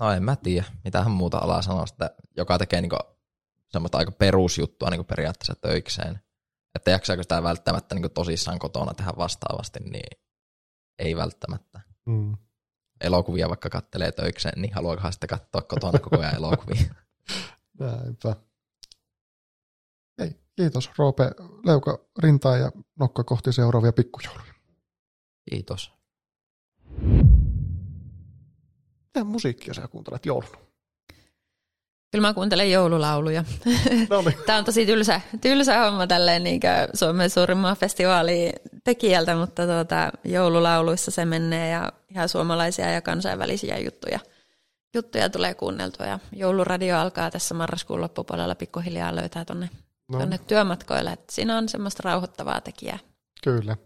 no 0.00 0.10
en 0.12 0.22
mä 0.22 0.36
tiedä, 0.36 0.66
mitähän 0.84 1.10
muuta 1.10 1.38
alaa 1.38 1.62
sanoa, 1.62 1.84
että 1.92 2.14
joka 2.36 2.58
tekee 2.58 2.80
niinku 2.80 2.96
semmoista 3.68 3.98
aika 3.98 4.12
perusjuttua 4.12 4.90
niinku 4.90 5.04
periaatteessa 5.04 5.54
töikseen. 5.54 6.20
Että 6.74 6.90
jaksaako 6.90 7.22
sitä 7.22 7.42
välttämättä 7.42 7.94
niinku 7.94 8.08
tosissaan 8.08 8.58
kotona 8.58 8.94
tehdä 8.94 9.12
vastaavasti, 9.16 9.80
niin 9.80 10.18
ei 10.98 11.16
välttämättä. 11.16 11.80
mm. 12.06 12.36
Elokuvia 13.00 13.48
vaikka 13.48 13.70
kattelee 13.70 14.12
töikseen, 14.12 14.62
niin 14.62 14.74
haluakohan 14.74 15.12
sitten 15.12 15.28
katsoa 15.28 15.62
kotona 15.62 15.98
koko 15.98 16.18
ajan 16.18 16.34
elokuvia. 16.34 16.94
näinpä. 17.80 18.36
Ei, 20.18 20.40
kiitos 20.56 20.90
Roope, 20.98 21.30
leuka 21.66 21.98
rintaan 22.18 22.60
ja 22.60 22.72
nokka 22.98 23.24
kohti 23.24 23.52
seuraavia 23.52 23.92
pikkujouluja. 23.92 24.52
Kiitos. 25.50 25.92
Mitä 29.04 29.24
musiikkia 29.24 29.74
sä 29.74 29.88
kuuntelet 29.88 30.26
jouluna? 30.26 30.71
Kyllä 32.12 32.28
mä 32.28 32.34
kuuntelen 32.34 32.70
joululauluja. 32.72 33.44
No 34.10 34.22
niin. 34.22 34.34
Tämä 34.46 34.58
on 34.58 34.64
tosi 34.64 34.86
tylsä, 34.86 35.20
tylsä 35.40 35.78
homma 35.78 36.06
tälleen 36.06 36.44
niin 36.44 36.60
Suomen 36.94 37.30
suurimman 37.30 37.76
festivaalin 37.76 38.52
tekijältä, 38.84 39.36
mutta 39.36 39.66
tuota, 39.66 40.12
joululauluissa 40.24 41.10
se 41.10 41.24
menee 41.24 41.70
ja 41.70 41.92
ihan 42.10 42.28
suomalaisia 42.28 42.90
ja 42.90 43.00
kansainvälisiä 43.00 43.78
juttuja, 43.78 44.18
juttuja 44.94 45.30
tulee 45.30 45.54
kuunneltua. 45.54 46.06
Ja 46.06 46.18
jouluradio 46.32 46.98
alkaa 46.98 47.30
tässä 47.30 47.54
marraskuun 47.54 48.00
loppupuolella 48.00 48.54
pikkuhiljaa 48.54 49.16
löytää 49.16 49.44
tonne, 49.44 49.70
No, 50.08 50.18
tonne 50.18 50.38
työmatkoille. 50.38 51.12
Et 51.12 51.30
siinä 51.30 51.58
on 51.58 51.68
semmoista 51.68 52.00
rauhoittavaa 52.04 52.60
tekijää. 52.60 52.98
kyllä. 53.44 53.76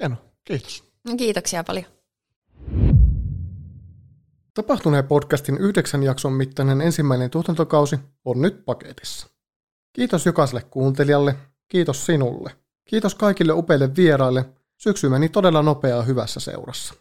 Hieno, 0.00 0.16
kiitos. 0.44 0.84
No, 1.08 1.16
Kiitoksia 1.16 1.64
paljon. 1.64 1.86
Tapahtuneen 4.60 5.06
podcastin 5.06 5.58
yhdeksän 5.58 6.02
jakson 6.02 6.32
mittainen 6.32 6.80
ensimmäinen 6.80 7.30
tuotantokausi 7.30 7.98
on 8.24 8.40
nyt 8.40 8.64
paketissa. 8.64 9.26
Kiitos 9.92 10.26
jokaiselle 10.26 10.62
kuuntelijalle, 10.70 11.36
kiitos 11.68 12.06
sinulle. 12.06 12.56
Kiitos 12.88 13.14
kaikille 13.14 13.52
upeille 13.52 13.96
vieraille. 13.96 14.44
Syksy 14.76 15.08
meni 15.08 15.28
todella 15.28 15.62
nopeaa 15.62 16.02
hyvässä 16.02 16.40
seurassa. 16.40 16.94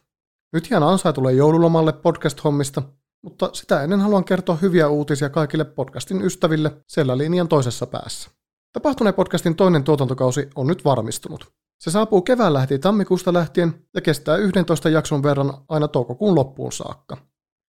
Nyt 0.54 0.68
jään 0.70 0.84
ansaitulle 0.84 1.34
joululomalle 1.34 1.92
podcast-hommista, 1.92 2.82
mutta 3.24 3.50
sitä 3.54 3.84
ennen 3.84 4.00
haluan 4.00 4.26
kertoa 4.26 4.56
hyviä 4.56 4.90
uutisia 4.90 5.30
kaikille 5.30 5.66
podcastin 5.66 6.22
ystäville 6.22 6.72
siellä 6.88 7.18
linjan 7.18 7.48
toisessa 7.48 7.88
päässä. 7.88 8.30
Tapahtuneen 8.74 9.16
podcastin 9.16 9.56
toinen 9.56 9.84
tuotantokausi 9.84 10.50
on 10.56 10.68
nyt 10.68 10.86
varmistunut. 10.86 11.52
Se 11.80 11.92
saapuu 11.92 12.22
keväällä 12.22 12.60
heti 12.60 12.80
tammikuusta 12.80 13.34
lähtien 13.34 13.88
ja 13.94 14.02
kestää 14.02 14.36
11 14.36 14.90
jakson 14.90 15.24
verran 15.24 15.54
aina 15.70 15.88
toukokuun 15.88 16.36
loppuun 16.36 16.72
saakka. 16.72 17.29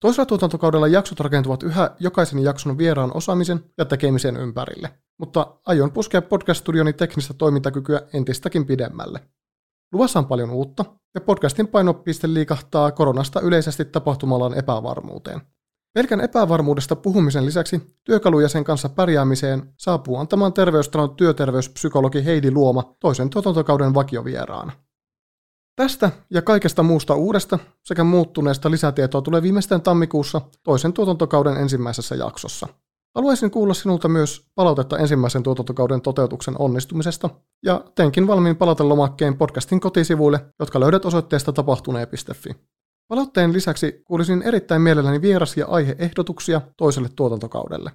Toisella 0.01 0.27
tuotantokaudella 0.27 0.89
jaksot 0.89 1.21
rakentuvat 1.21 1.63
yhä 1.63 1.91
jokaisen 1.99 2.39
jakson 2.39 2.79
vieraan 2.79 3.17
osaamisen 3.17 3.65
ja 3.79 3.85
tekemisen 3.85 4.37
ympärille, 4.37 4.91
mutta 5.19 5.47
aion 5.67 5.93
puskea 5.93 6.23
podcast-studioni 6.23 6.93
teknistä 6.93 7.35
toimintakykyä 7.35 8.03
entistäkin 8.13 8.67
pidemmälle. 8.67 9.21
Luvassa 9.93 10.19
on 10.19 10.27
paljon 10.27 10.51
uutta, 10.51 10.85
ja 11.15 11.21
podcastin 11.21 11.69
painopiste 11.69 12.35
liikahtaa 12.35 12.93
koronasta 12.93 13.41
yleisesti 13.41 13.85
tapahtumallaan 13.85 14.55
epävarmuuteen. 14.55 15.41
Pelkän 15.95 16.21
epävarmuudesta 16.21 16.97
puhumisen 16.97 17.47
lisäksi 17.47 17.97
työkaluja 18.05 18.49
sen 18.49 18.65
kanssa 18.65 18.89
pärjäämiseen 18.89 19.75
saapuu 19.77 20.17
antamaan 20.17 20.53
terveystalon 20.53 21.17
työterveyspsykologi 21.17 22.25
Heidi 22.25 22.51
Luoma 22.51 22.97
toisen 23.01 23.31
tuotantokauden 23.31 23.95
vakiovieraana. 23.95 24.73
Tästä 25.81 26.11
ja 26.31 26.43
kaikesta 26.43 26.83
muusta 26.83 27.15
uudesta 27.15 27.59
sekä 27.85 28.05
muuttuneesta 28.05 28.71
lisätietoa 28.71 29.23
tulee 29.23 29.43
viimeistään 29.43 29.83
tammikuussa 29.83 30.41
toisen 30.63 30.93
tuotantokauden 30.93 31.57
ensimmäisessä 31.57 32.15
jaksossa. 32.15 32.69
Haluaisin 33.15 33.51
kuulla 33.51 33.75
sinulta 33.75 34.09
myös 34.09 34.47
palautetta 34.55 34.99
ensimmäisen 34.99 35.43
tuotantokauden 35.43 36.01
toteutuksen 36.01 36.55
onnistumisesta, 36.59 37.31
ja 37.65 37.85
teenkin 37.95 38.27
valmiin 38.27 38.57
palautelomakkeen 38.57 39.39
podcastin 39.39 39.81
kotisivuille, 39.81 40.47
jotka 40.59 40.81
löydät 40.81 41.05
osoitteesta 41.05 41.53
tapahtuneen.fi. 41.53 42.51
Palautteen 43.09 43.53
lisäksi 43.53 44.03
kuulisin 44.05 44.43
erittäin 44.43 44.83
mielelläni 44.83 45.23
vieras- 45.23 45.57
ja 45.57 45.67
aiheehdotuksia 45.67 46.61
toiselle 46.77 47.09
tuotantokaudelle. 47.17 47.91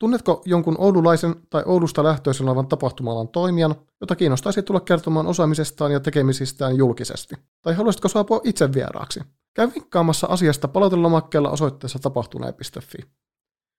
Tunnetko 0.00 0.42
jonkun 0.44 0.76
oululaisen 0.78 1.34
tai 1.50 1.62
Oulusta 1.66 2.04
lähtöisen 2.04 2.48
olevan 2.48 2.66
tapahtumalan 2.66 3.28
toimijan, 3.28 3.74
jota 4.00 4.16
kiinnostaisi 4.16 4.62
tulla 4.62 4.80
kertomaan 4.80 5.26
osaamisestaan 5.26 5.92
ja 5.92 6.00
tekemisistään 6.00 6.76
julkisesti? 6.76 7.34
Tai 7.62 7.74
haluaisitko 7.74 8.08
saapua 8.08 8.40
itse 8.44 8.72
vieraaksi? 8.72 9.20
Käy 9.54 9.70
vinkkaamassa 9.74 10.26
asiasta 10.26 10.68
palautelomakkeella 10.68 11.50
osoitteessa 11.50 11.98
tapahtuneen.fi. 11.98 12.98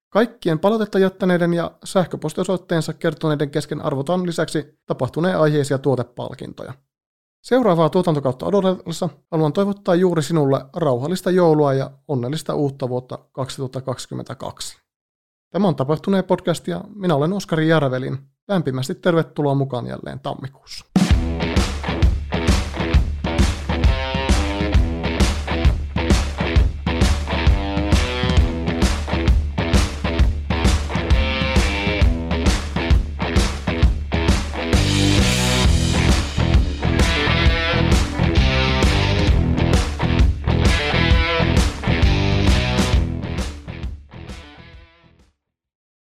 Kaikkien 0.10 0.60
palautetta 0.60 1.00
jättäneiden 1.00 1.54
ja 1.54 1.72
sähköpostiosoitteensa 1.84 2.94
kertoneiden 2.94 3.50
kesken 3.50 3.82
arvotaan 3.82 4.26
lisäksi 4.26 4.80
tapahtuneen 4.86 5.40
aiheisia 5.40 5.78
tuotepalkintoja. 5.78 6.74
Seuraavaa 7.44 7.90
tuotantokautta 7.90 8.46
odotellessa 8.46 9.10
haluan 9.32 9.54
toivottaa 9.54 9.96
juuri 9.96 10.24
sinulle 10.24 10.66
rauhallista 10.76 11.32
joulua 11.32 11.74
ja 11.74 11.92
onnellista 12.08 12.56
uutta 12.56 12.90
vuotta 12.90 13.18
2022. 13.32 14.91
Tämä 15.52 15.68
on 15.68 15.76
Tapahtuneen 15.76 16.24
podcast 16.24 16.68
ja 16.68 16.84
minä 16.96 17.16
olen 17.16 17.34
Oskari 17.34 17.68
Järvelin. 17.68 18.18
Lämpimästi 18.48 18.96
tervetuloa 18.96 19.56
mukaan 19.56 19.88
jälleen 19.88 20.20
tammikuussa. 20.20 20.86